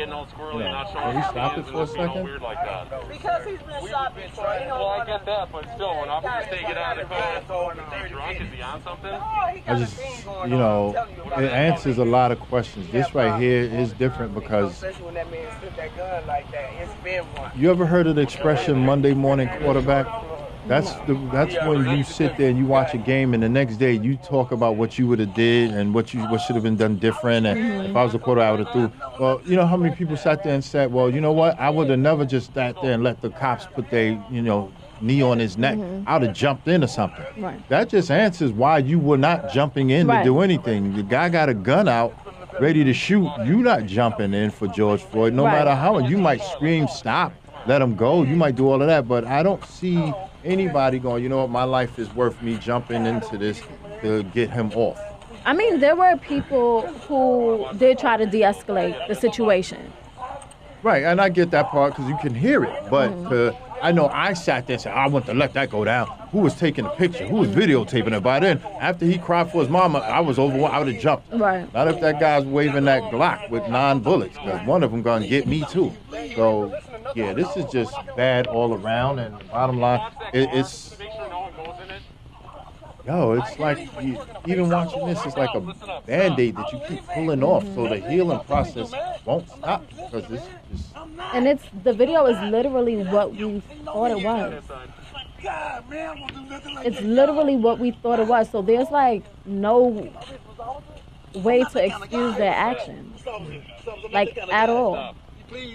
[0.58, 2.24] getting all squirrely and not showing Can we his stop it for a second?
[2.24, 3.08] weird like that?
[3.08, 4.52] Because he's been shot before.
[4.52, 7.14] He don't Well, I get that, but still, when officers say get out of the
[7.14, 8.40] car, is he drunk?
[8.40, 9.10] Is he on something?
[9.12, 9.98] Oh, I just,
[10.44, 10.94] you know,
[11.36, 12.90] it answers a lot of questions.
[12.90, 16.72] This right here is different because Especially when that man took that gun like that.
[16.74, 17.50] It's been one.
[17.54, 20.06] you ever heard of the expression Monday morning quarterback?
[20.72, 23.76] That's the that's when you sit there and you watch a game, and the next
[23.76, 26.62] day you talk about what you would have did and what you what should have
[26.62, 27.44] been done different.
[27.46, 27.90] And Mm-hmm.
[27.90, 28.90] if I was a quarter, I would have threw.
[29.20, 31.60] Well, you know how many people sat there and said, "Well, you know what?
[31.60, 34.72] I would have never just sat there and let the cops put their you know
[35.02, 35.78] knee on his neck.
[36.06, 37.44] I would have jumped in or something." Mm-hmm.
[37.44, 37.68] Right.
[37.68, 40.20] That just answers why you were not jumping in Right.
[40.20, 40.96] to do anything.
[40.96, 42.14] The guy got a gun out.
[42.60, 45.52] Ready to shoot, you not jumping in for George Floyd, no Right.
[45.58, 45.98] matter how.
[45.98, 47.32] You might scream, "Stop!"
[47.66, 48.22] let him go.
[48.22, 50.12] You might do all of that, but I don't see
[50.44, 53.62] anybody going, you know what, my life is worth me jumping into this
[54.02, 55.00] to get him off.
[55.44, 59.92] I mean, there were people who did try to de-escalate the situation.
[60.82, 63.68] Right, and I get that part because you can hear it, but Mm-hmm.
[63.82, 66.06] I know I sat there and said, I want to let that go down.
[66.30, 67.26] Who was taking the picture?
[67.26, 68.22] Who was videotaping it?
[68.22, 71.32] By then, after he cried for his mama, I was over, I would have jumped.
[71.32, 71.72] Right.
[71.74, 75.26] Not if that guy's waving that Glock with nine bullets, because one of them gonna
[75.26, 75.92] get me too.
[76.36, 76.72] So,
[77.14, 79.18] yeah, this is just bad all around.
[79.18, 80.96] And bottom line, it, it's
[83.06, 85.60] yo, it's like you, even watching this, is like a
[86.06, 88.92] band-aid that you keep pulling off, so the healing process
[89.24, 90.42] won't stop because this
[90.72, 90.92] is
[91.32, 94.62] And it's the video is literally what we thought it was.
[96.84, 98.50] It's literally what we thought it was.
[98.50, 100.08] So there's like no
[101.34, 103.22] way to excuse their actions,
[104.12, 105.16] like at all.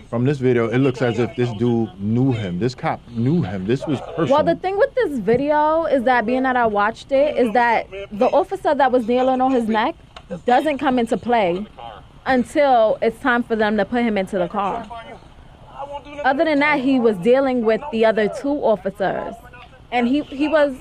[0.10, 0.70] From this video.
[0.70, 2.60] It looks as if this dude knew him.
[2.60, 3.66] This cop knew him.
[3.66, 4.28] This was personal.
[4.28, 7.88] Well, the thing with this video is that being that I watched it, is that
[8.12, 9.96] the officer that was kneeling on his neck
[10.46, 11.66] doesn't come into play
[12.26, 14.88] until it's time for them to put him into the car.
[16.24, 19.36] Other than that, he was dealing with the other two officers,
[19.92, 20.76] and he he was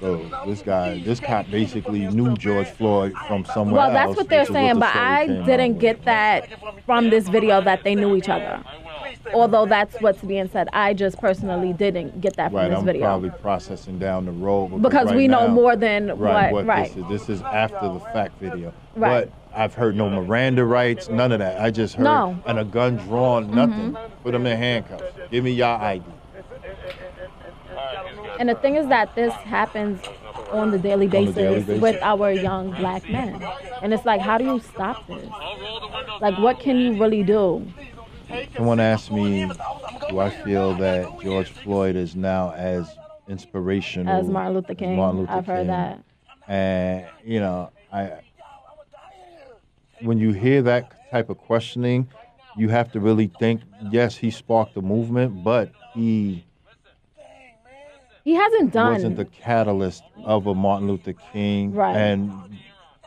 [0.00, 3.92] So this guy, this cop basically knew George Floyd from somewhere else.
[3.92, 3.96] well.
[3.96, 4.06] else.
[4.08, 6.48] That's what they're which is saying, the but story I didn't get that
[6.86, 8.62] from this video that they knew each other.
[9.34, 12.84] Although that's what's being said, I just personally didn't get that from Right, this I'm
[12.86, 13.02] video.
[13.04, 16.66] probably processing down the road Because right we know now- more than right, what- what
[16.66, 16.88] right.
[16.94, 17.08] this is.
[17.08, 18.72] This is after the fact video.
[18.96, 19.28] Right.
[19.28, 21.60] But I've heard no Miranda rights, none of that.
[21.60, 22.36] I just heard No.
[22.38, 22.48] Mm-hmm.
[22.50, 23.96] and a gun drawn, nothing.
[24.22, 25.02] Put them in handcuffs.
[25.30, 26.04] Give me your ID.
[28.38, 30.00] And the thing is that this happens
[30.50, 31.80] on the daily basis, the daily basis.
[31.80, 33.42] with our young black men.
[33.82, 35.28] And it's like, how do you stop this?
[36.20, 37.66] Like, what can you really do?
[38.56, 39.50] Someone asked me,
[40.08, 42.88] do I feel that George Floyd is now as
[43.28, 44.96] inspirational As Martin Luther King.
[44.96, 46.02] Martin Luther I've heard that.
[46.46, 48.20] And you know, I
[50.00, 52.08] when you hear that type of questioning,
[52.56, 53.62] you have to really think.
[53.90, 56.44] Yes, he sparked the movement, but he
[58.28, 58.92] He hasn't done.
[58.92, 61.72] wasn't the catalyst of a Martin Luther King.
[61.72, 61.96] Right.
[61.96, 62.30] And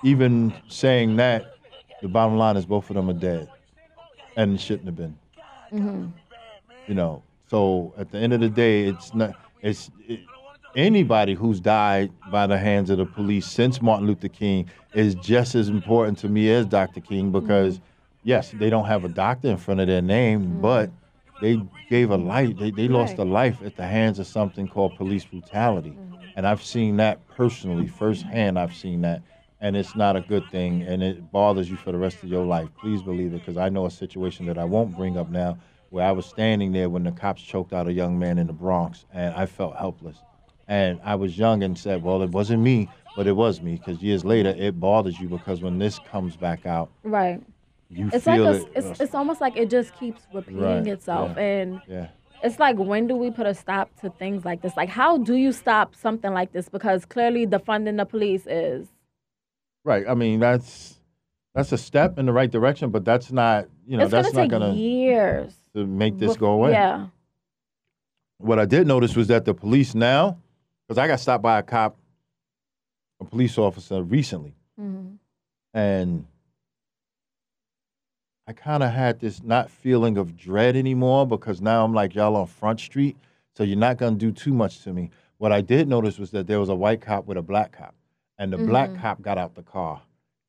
[0.03, 1.57] even saying that,
[2.01, 3.47] the bottom line is both of them are dead,
[4.35, 5.15] and it shouldn't have been.
[5.69, 6.07] hmm
[6.87, 7.21] You know.
[7.51, 9.35] So at the end of the day, it's not.
[9.61, 10.21] It's it,
[10.75, 15.53] anybody who's died by the hands of the police since Martin Luther King is just
[15.53, 16.99] as important to me as Dr.
[16.99, 17.79] King because,
[18.23, 20.89] yes, they don't have a doctor in front of their name, but
[21.41, 22.57] they gave a life.
[22.57, 25.91] They, they lost a life at the hands of something called police brutality.
[25.91, 26.15] Mm-hmm.
[26.35, 29.21] And I've seen that personally, firsthand, I've seen that.
[29.59, 32.45] And it's not a good thing, and it bothers you for the rest of your
[32.45, 32.69] life.
[32.79, 35.59] Please believe it, because I know a situation that I won't bring up now
[35.91, 38.53] where I was standing there when the cops choked out a young man in the
[38.53, 40.23] Bronx, and I felt helpless.
[40.67, 44.01] And I was young and said, well, it wasn't me, but it was me, because
[44.01, 47.41] years later, it bothers you because when this comes back out, Right.
[47.91, 48.67] You It's like a, it.
[48.75, 51.33] it's, it's almost like it just keeps repeating Right, itself.
[51.35, 52.07] yeah, And yeah.
[52.43, 54.75] it's like, when do we put a stop to things like this?
[54.77, 56.69] Like, how do you stop something like this?
[56.69, 58.87] Because clearly, defunding the police is.
[59.83, 60.05] Right.
[60.07, 60.99] I mean, that's
[61.53, 64.47] that's a step in the right direction, but that's not, you know, it's that's gonna
[64.47, 65.53] not going to years.
[65.75, 66.71] to make this go away.
[66.71, 67.07] Yeah.
[68.37, 70.37] What I did notice was that the police now,
[70.87, 71.97] because I got stopped by a cop,
[73.19, 75.17] a police officer recently, Mhm.
[75.73, 76.25] and
[78.51, 82.35] I kind of had this not feeling of dread anymore because now I'm like y'all
[82.35, 83.15] on Front Street,
[83.55, 85.09] so you're not gonna do too much to me.
[85.37, 87.95] What I did notice was that there was a white cop with a black cop,
[88.37, 88.99] and the black Mhm.
[88.99, 90.01] cop got out the car.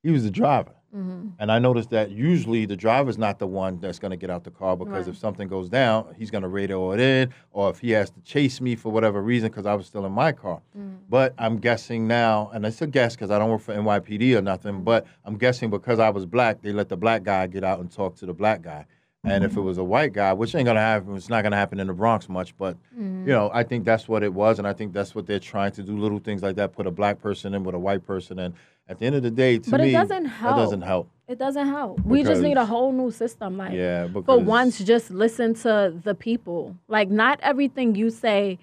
[0.03, 0.73] He was the driver.
[0.95, 1.33] Mhm.
[1.39, 4.45] And I noticed that usually the driver's not the one that's going to get out
[4.45, 5.15] the car because Right.
[5.15, 8.21] if something goes down, he's going to radio it in, or if he has to
[8.21, 10.61] chase me for whatever reason because I was still in my car.
[10.79, 10.97] Mm.
[11.09, 14.43] But I'm guessing now, and it's a guess because I don't work for NYPD or
[14.43, 17.81] nothing, but I'm guessing because I was black, they let the black guy get out
[17.81, 18.85] and talk to the black guy.
[19.25, 21.79] And if it was a white guy, which ain't gonna happen, it's not gonna happen
[21.79, 23.21] in the Bronx much, but Mhm.
[23.25, 25.71] you know, I think that's what it was, and I think that's what they're trying
[25.73, 25.97] to do.
[25.97, 28.53] Little things like that, put a black person in with a white person, and
[28.93, 30.57] at the end of the day, to But it doesn't help.
[30.57, 31.09] that doesn't help.
[31.29, 32.01] It doesn't help.
[32.05, 33.57] We just need a whole new system.
[33.57, 36.77] Like, Yeah, for because- once, just listen to the people.
[36.89, 38.59] Like, not everything you say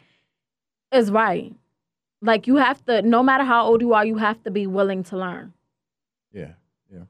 [0.91, 1.53] is right.
[2.21, 5.03] Like, you have to, no matter how old you are, you have to be willing
[5.05, 5.53] to learn.
[6.31, 6.53] Yeah,
[6.93, 7.05] yeah.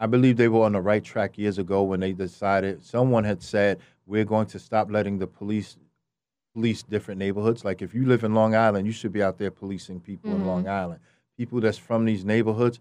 [0.00, 3.42] I believe they were on the right track years ago when they decided someone had
[3.42, 5.76] said we're going to stop letting the police
[6.56, 7.66] police different neighborhoods.
[7.66, 10.38] Like if you live in Long Island, you should be out there policing people in
[10.38, 10.46] mm-hmm.
[10.46, 11.00] Long Island.
[11.36, 12.80] People that's from these neighborhoods,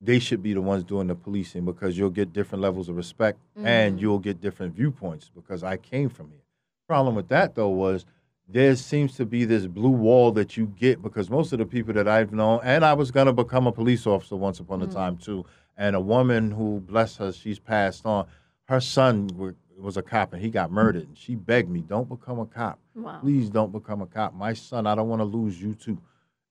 [0.00, 3.38] they should be the ones doing the policing because you'll get different levels of respect
[3.56, 4.02] and mm-hmm.
[4.02, 6.40] you'll get different viewpoints because I came from here.
[6.86, 8.04] Problem with that though was
[8.48, 11.94] there seems to be this blue wall that you get because most of the people
[11.94, 14.92] that I've known, and I was gonna become a police officer once upon a mm.
[14.92, 18.26] time too, and a woman who, bless her, she's passed on.
[18.66, 21.08] Her son wa- was a cop and he got murdered.
[21.08, 22.78] And she begged me, "Don't become a cop.
[22.94, 23.18] Wow.
[23.20, 24.34] Please don't become a cop.
[24.34, 25.98] My son, I don't want to lose you too."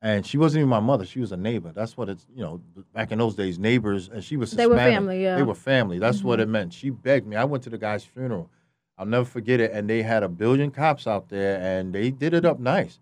[0.04, 1.72] And she wasn't even my mother; she was a neighbor.
[1.72, 2.62] That's what it's you know.
[2.94, 5.38] Back in those days, neighbors, and she was They were family, yeah.
[5.38, 5.98] They were family.
[5.98, 6.74] That's what it meant.
[6.74, 7.38] She begged me.
[7.38, 8.50] I went to the guy's funeral.
[8.98, 9.72] I'll never forget it.
[9.72, 13.00] And they had a billion cops out there, and they did it up nice.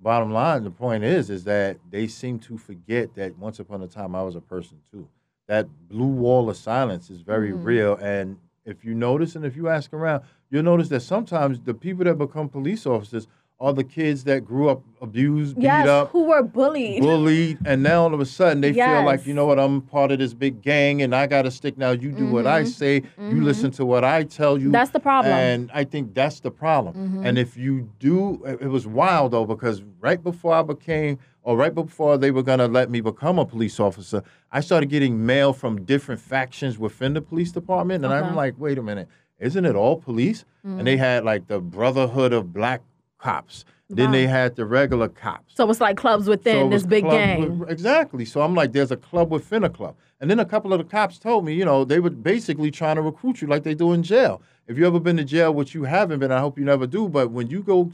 [0.00, 3.88] Bottom line, the point is, is that they seem to forget that once upon a
[3.88, 5.08] time I was a person too.
[5.48, 7.64] That blue wall of silence is very Mm-hmm.
[7.64, 11.72] real, and if you notice, and if you ask around, you'll notice that sometimes the
[11.72, 13.26] people that become police officers
[13.60, 17.02] are the kids that grew up abused, beat yes, up, who were bullied.
[17.02, 20.12] bullied, and now all of a sudden they feel like, you know what, I'm part
[20.12, 21.90] of this big gang and I got to stick now.
[21.90, 24.66] You do what I say, you listen to what I tell you.
[24.66, 24.72] Mm-hmm.
[24.72, 25.32] That's the problem.
[25.32, 25.40] Mm-hmm.
[25.40, 27.24] And I think that's the problem.
[27.24, 31.56] And if you do, it it was wild though, because right before I became, or
[31.56, 35.24] right before they were going to let me become a police officer, I started getting
[35.24, 38.04] mail from different factions within the police department.
[38.04, 40.44] And I'm like, wait a minute, isn't it all police?
[40.62, 42.82] And they had like the Brotherhood of Black
[43.18, 43.64] Cops.
[43.90, 45.54] Then they had the regular cops.
[45.56, 47.58] so it's like clubs within So this big gang.
[47.60, 48.26] with- exactly.
[48.26, 49.96] So I'm like, there's a club within a club.
[50.20, 52.96] And then a couple of the cops told me, you know, they were basically trying
[52.96, 54.42] to recruit you like they do in jail.
[54.66, 57.08] If you ever been to jail, which you haven't been, I hope you never do,
[57.08, 57.90] but when you go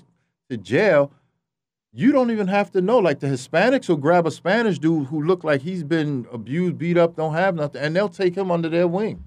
[0.50, 1.12] to jail,
[1.92, 2.98] you don't even have to know.
[2.98, 6.98] Like the Hispanics will grab a Spanish dude who look like he's been abused, beat
[6.98, 9.22] up, don't have nothing, and they'll take him under their wing.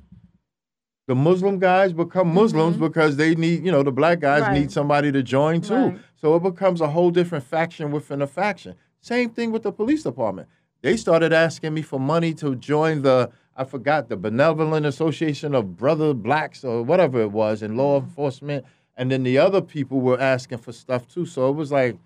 [1.08, 4.52] The Muslim guys become Muslims because they need, you know, the black guys Mm-hmm.
[4.52, 4.60] Right.
[4.62, 5.74] need somebody to join too.
[5.74, 6.00] Right.
[6.16, 8.76] So it becomes a whole different faction within a faction.
[9.00, 10.50] Same thing with the police department.
[10.82, 15.78] They started asking me for money to join the, I forgot, the Benevolent Association of
[15.78, 18.66] Brother Blacks or whatever it was in law enforcement.
[18.98, 21.26] And then the other people were asking for stuff too.
[21.26, 21.98] So it was like,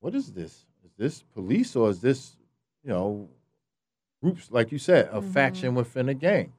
[0.00, 0.64] what is this?
[0.84, 2.36] Is this police or is this,
[2.82, 3.28] you know,
[4.22, 6.52] groups, like you said, a faction within a gang?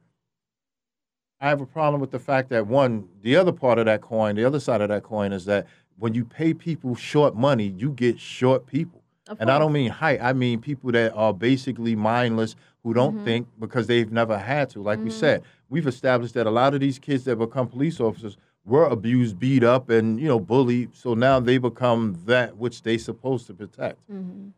[1.40, 4.36] I have a problem with the fact that one, the other part of that coin,
[4.36, 5.66] the other side of that coin is that
[5.98, 9.02] when you pay people short money, you get short people.
[9.38, 13.24] And I don't mean height, I mean people that are basically mindless who don't Mm-hmm.
[13.24, 14.82] think because they've never had to.
[14.82, 18.36] Like we said, we've established that a lot of these kids that become police officers
[18.64, 20.96] were abused, beat up, and you know, bullied.
[20.96, 23.98] So now they become that which they're supposed to protect.
[24.10, 24.48] Mm-hmm.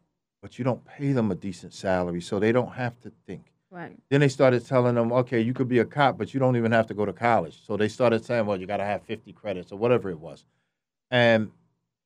[0.40, 3.51] But you don't pay them a decent salary, so they don't have to think.
[3.72, 3.98] Right.
[4.10, 6.72] Then they started telling them, okay, you could be a cop, but you don't even
[6.72, 7.58] have to go to college.
[7.66, 10.44] So they started saying, well, you got to have 50 credits or whatever it was.
[11.10, 11.50] And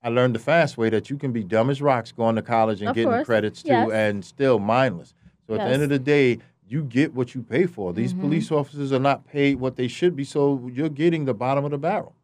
[0.01, 2.81] I learned the fast way that you can be dumb as rocks going to college
[2.81, 3.91] and Of getting course, credits too yes.
[3.93, 5.13] and still mindless.
[5.49, 5.83] So at the end Mm-hmm.
[5.83, 6.39] of the day,
[6.69, 7.93] you get what you pay for.
[7.93, 11.65] These police officers are not paid what they should be, so you're getting the bottom
[11.65, 12.15] of the barrel.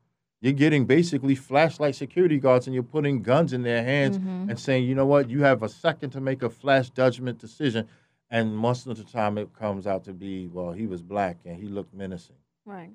[0.40, 4.51] You're getting basically flashlight security guards and you're putting guns in their hands Mm-hmm.
[4.51, 7.88] and saying, you know what, you have a second to make a flash judgment decision.
[8.33, 11.55] And most of the time it comes out to be, well, he was black and
[11.55, 12.37] he looked menacing.
[12.64, 12.91] Right.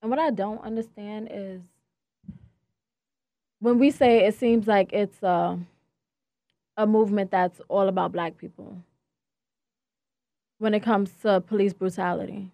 [0.00, 1.60] And what I don't understand is
[3.58, 5.58] when we say it seems like it's a,
[6.76, 8.80] a movement that's all about black people
[10.58, 12.52] when it comes to police brutality.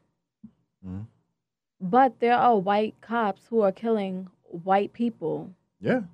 [0.85, 1.05] Mhm.
[1.83, 4.29] But there are white cops who are killing
[4.65, 6.05] white people Yeah.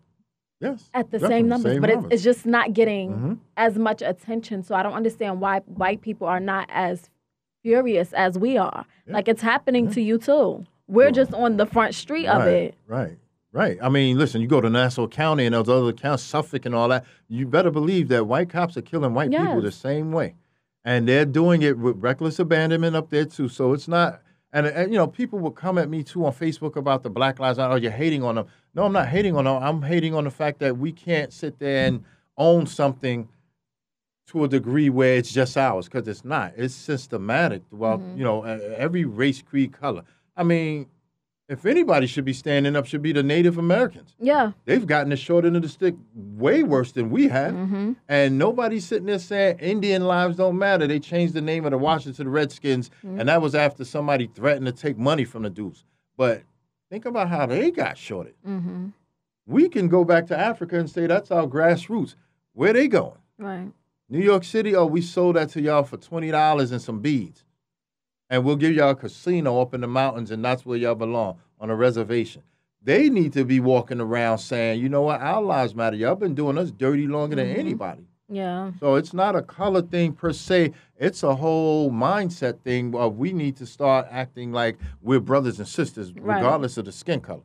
[0.60, 0.88] Yes.
[0.94, 2.12] at the same numbers, same but it's, numbers.
[2.14, 3.38] it's just not getting Mhm.
[3.58, 4.62] as much attention.
[4.62, 7.10] So I don't understand why white people are not as
[7.62, 8.86] furious as we are.
[9.06, 9.12] Yeah.
[9.14, 10.64] Like it's happening to you too.
[10.88, 12.74] We're just on the front street of it.
[12.86, 13.18] Right,
[13.52, 13.76] right.
[13.82, 16.88] I mean, listen, you go to Nassau County and those other counties, Suffolk and all
[16.88, 20.36] that, you better believe that white cops are killing white people the same way.
[20.84, 23.48] And they're doing it with reckless abandonment up there too.
[23.48, 26.76] So it's not, and, and you know, people will come at me too on Facebook
[26.76, 27.72] about the Black Lives Matter.
[27.74, 28.46] Oh, you're hating on them.
[28.76, 29.46] No, I'm not hating on.
[29.46, 32.04] I'm hating on the fact that we can't sit there and
[32.36, 33.26] own something
[34.28, 36.52] to a degree where it's just ours because it's not.
[36.56, 37.62] It's systematic.
[37.70, 38.18] Well, Mm-hmm.
[38.18, 40.02] you know, every race, creed, color.
[40.36, 40.86] I mean,
[41.48, 44.14] if anybody should be standing up, should be the Native Americans.
[44.20, 44.50] Yeah.
[44.66, 47.54] They've gotten the short end of the stick way worse than we have.
[47.54, 47.92] Mm-hmm.
[48.08, 50.86] And nobody's sitting there saying Indian lives don't matter.
[50.88, 53.20] They changed the name of the Washington Redskins, Mhm.
[53.20, 55.84] and that was after somebody threatened to take money from the dudes.
[56.16, 56.42] But
[56.90, 58.34] think about how they got shorted.
[58.46, 58.88] Mm-hmm.
[59.46, 62.14] We can go back to Africa and say that's our grassroots.
[62.52, 63.18] Where they going?
[63.38, 63.70] Right.
[64.08, 67.44] New York City, oh, we sold that to y'all for twenty dollars and some beads,
[68.30, 71.38] and we'll give y'all a casino up in the mountains, and that's where y'all belong
[71.60, 72.42] on a reservation.
[72.82, 75.96] They need to be walking around saying, you know what, our lives matter.
[75.96, 77.58] Y'all been doing us dirty longer than Mhm.
[77.58, 78.06] anybody.
[78.28, 78.72] Yeah.
[78.80, 80.72] So it's not a color thing per se.
[80.98, 82.94] It's a whole mindset thing.
[82.94, 86.36] Of we need to start acting like we're brothers and sisters, Right.
[86.36, 87.42] regardless of the skin color.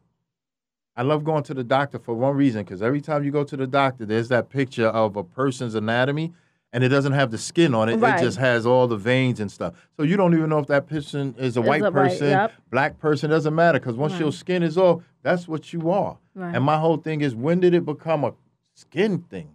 [0.96, 3.56] I love going to the doctor for one reason, because every time you go to
[3.56, 6.34] the doctor, there's that picture of a person's anatomy,
[6.74, 7.98] and it doesn't have the skin on it.
[7.98, 8.20] Right.
[8.20, 9.74] It just has all the veins and stuff.
[9.98, 12.28] So you don't even know if that person is a Is white a white- person,
[12.30, 12.54] yep.
[12.72, 13.30] black person.
[13.30, 16.18] Doesn't matter, because once your skin is off, that's what you are.
[16.36, 16.56] Right.
[16.56, 18.34] And my whole thing is, when did it become a
[18.74, 19.50] skin thing?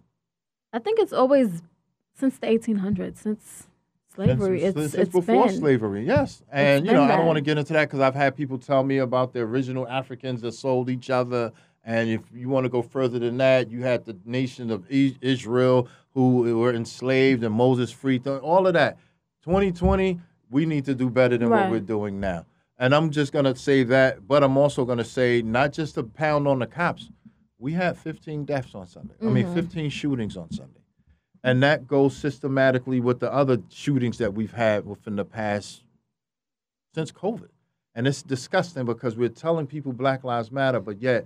[0.77, 1.63] I think it's always
[2.13, 3.67] since the 1800s, since
[4.13, 4.59] slavery.
[4.59, 6.43] Since, it's since it's before been, slavery, yes.
[6.51, 8.83] And you know, I don't want to get into that because I've had people tell
[8.83, 11.51] me about the original Africans that sold each other.
[11.83, 15.87] And if you want to go further than that, you had the nation of Israel
[16.13, 18.39] who were enslaved and Moses freed them.
[18.43, 18.99] All of that.
[19.45, 20.19] 2020,
[20.51, 22.45] we need to do better than what we're doing now.
[22.77, 26.47] And I'm just gonna say that, but I'm also gonna say not just to pound
[26.47, 27.09] on the cops.
[27.59, 29.15] We had 15 deaths on Sunday.
[29.21, 29.53] I mean, Mhm.
[29.53, 30.79] 15 shootings on Sunday.
[31.43, 35.83] And that goes systematically with the other shootings that we've had within the past
[36.93, 37.49] since COVID.
[37.95, 41.25] And it's disgusting because we're telling people Black Lives Matter, but yet,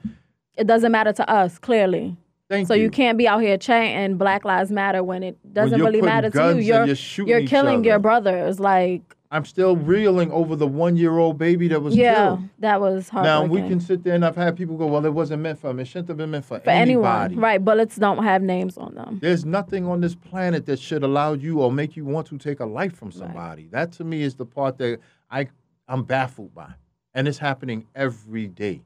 [0.58, 2.16] It doesn't matter to us, clearly.
[2.50, 2.84] thank so you.
[2.84, 2.90] you.
[2.90, 6.56] can't be out here chanting Black Lives Matter when it doesn't you're really matter to
[6.56, 6.62] you.
[6.62, 8.60] You're you're shooting you're killing your brothers.
[8.60, 12.50] Like I'm still reeling over the one year old baby that was yeah, killed.
[12.60, 13.24] that was hard.
[13.24, 15.70] Now we can sit there and I've had people go, well, it wasn't meant for
[15.70, 15.80] him.
[15.80, 16.92] It shouldn't have been meant for, for anybody.
[16.92, 17.64] anyone, right?
[17.64, 19.20] Bullets don't have names on them.
[19.22, 22.60] There's nothing on this planet that should allow you or make you want to take
[22.60, 23.68] a life from somebody.
[23.72, 25.48] That to me is the part that I
[25.88, 26.74] I'm baffled by.
[27.14, 28.82] And it's happening every day.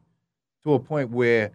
[0.63, 1.51] To a point where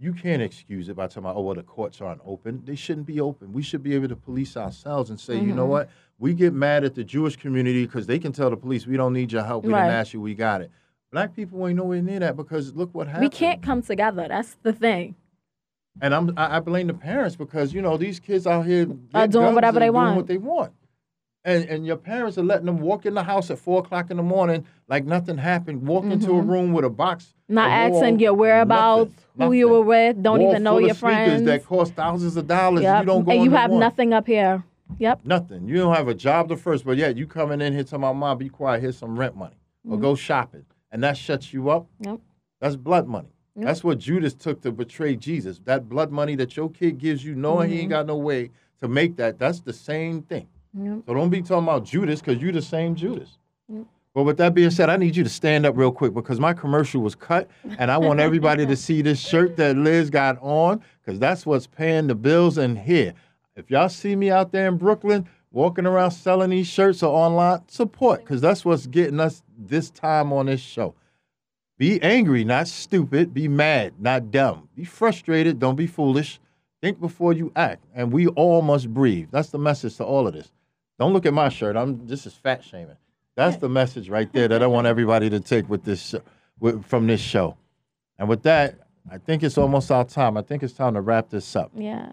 [0.00, 2.62] you can't excuse it by talking about, oh, well, the courts aren't open.
[2.64, 3.52] They shouldn't be open.
[3.52, 5.70] We should be able to police ourselves and say, you know Mhm.
[5.70, 5.90] what?
[6.18, 9.12] We get mad at the Jewish community because they can tell the police, we don't
[9.12, 9.64] need your help.
[9.64, 9.82] We Right.
[9.82, 10.70] didn't ask you, we got it.
[11.10, 13.24] Black people ain't nowhere near that because look what happened.
[13.24, 14.26] We can't come together.
[14.28, 15.14] That's the thing.
[16.00, 19.26] And I'm I, I blame the parents because you know these kids out here Are
[19.26, 20.16] doing whatever they doing want.
[20.16, 20.72] what they want,
[21.48, 24.16] and and your parents are letting them walk in the house at four o'clock in
[24.18, 25.86] the morning like nothing happened.
[25.86, 26.48] Walk into a Mhm.
[26.48, 30.22] room with a box, Not a wall, asking your whereabouts, nothing, who you were with,
[30.22, 31.44] don't Wall even know your speakers friends.
[31.44, 32.82] that cost thousands of dollars.
[32.82, 33.00] Yep.
[33.00, 33.80] You don't go and you have one.
[33.80, 34.62] nothing up here.
[34.98, 35.20] Yep.
[35.24, 35.68] Nothing.
[35.68, 38.12] You don't have a job the first, but yet you coming in here telling my
[38.12, 39.56] mom, be quiet, here's some rent money.
[39.88, 40.00] Or Mhm.
[40.02, 40.64] go shopping.
[40.92, 41.86] And that shuts you up.
[42.00, 42.20] Yep.
[42.60, 43.28] That's blood money.
[43.56, 43.66] Yep.
[43.66, 45.60] That's what Judas took to betray Jesus.
[45.64, 47.90] That blood money that your kid gives you, knowing he ain't Mhm.
[47.90, 50.46] got no way to make that, that's the same thing.
[50.74, 51.02] Yep.
[51.06, 53.38] So don't be talking about Judas because you're the same Judas.
[53.68, 53.84] Yep.
[54.14, 56.52] But with that being said, I need you to stand up real quick because my
[56.52, 57.48] commercial was cut,
[57.78, 61.68] and I want everybody to see this shirt that Liz got on because that's what's
[61.68, 63.14] paying the bills in here.
[63.54, 67.60] If y'all see me out there in Brooklyn walking around selling these shirts or online,
[67.68, 70.94] support because that's what's getting us this time on this show.
[71.76, 73.32] Be angry, not stupid.
[73.32, 74.68] Be mad, not dumb.
[74.74, 76.40] Be frustrated, don't be foolish.
[76.82, 79.28] Think before you act, and we all must breathe.
[79.30, 80.50] That's the message to all of this.
[80.98, 81.76] Don't look at my shirt.
[81.76, 82.96] I'm this is fat shaming.
[83.36, 86.14] That's the message right there that I want everybody to take with this
[86.58, 87.56] with, from this show.
[88.18, 88.80] And with that,
[89.10, 90.36] I think it's almost our time.
[90.36, 91.70] I think it's time to wrap this up.
[91.74, 92.10] Yeah.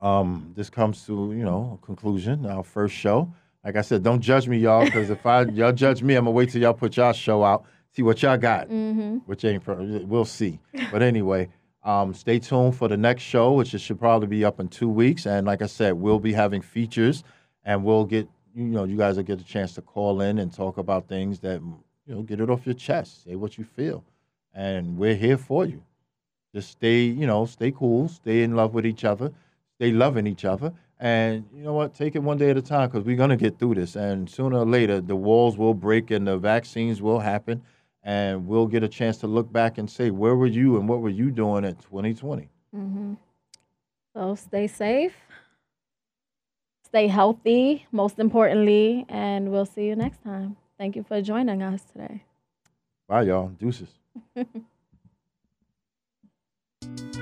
[0.00, 2.46] Um, this comes to you know a conclusion.
[2.46, 3.32] Our first show.
[3.64, 6.32] Like I said, don't judge me, y'all, because if I y'all judge me, I'm gonna
[6.32, 7.64] wait till y'all put y'all show out,
[7.94, 9.18] see what y'all got, Mm-hmm.
[9.26, 9.62] which ain't.
[9.64, 10.58] pro- We'll see.
[10.90, 11.48] But anyway,
[11.84, 15.26] um, stay tuned for the next show, which should probably be up in two weeks.
[15.26, 17.22] And like I said, we'll be having features,
[17.64, 20.52] and we'll get you know you guys will get a chance to call in and
[20.52, 21.60] talk about things that
[22.06, 24.04] you know get it off your chest, say what you feel,
[24.54, 25.82] and we're here for you.
[26.54, 29.32] Just stay, you know, stay cool, stay in love with each other,
[29.78, 31.94] stay loving each other, and you know what?
[31.94, 33.96] Take it one day at a time because we're gonna get through this.
[33.96, 37.62] And sooner or later, the walls will break and the vaccines will happen,
[38.02, 41.00] and we'll get a chance to look back and say, where were you and what
[41.00, 42.48] were you doing in 2020?
[42.76, 43.14] Mm-hmm.
[44.14, 45.14] So stay safe,
[46.92, 50.58] stay healthy, most importantly, and we'll see you next time.
[50.76, 52.22] Thank you for joining us today.
[53.08, 53.48] Bye, y'all.
[53.48, 53.88] Deuces.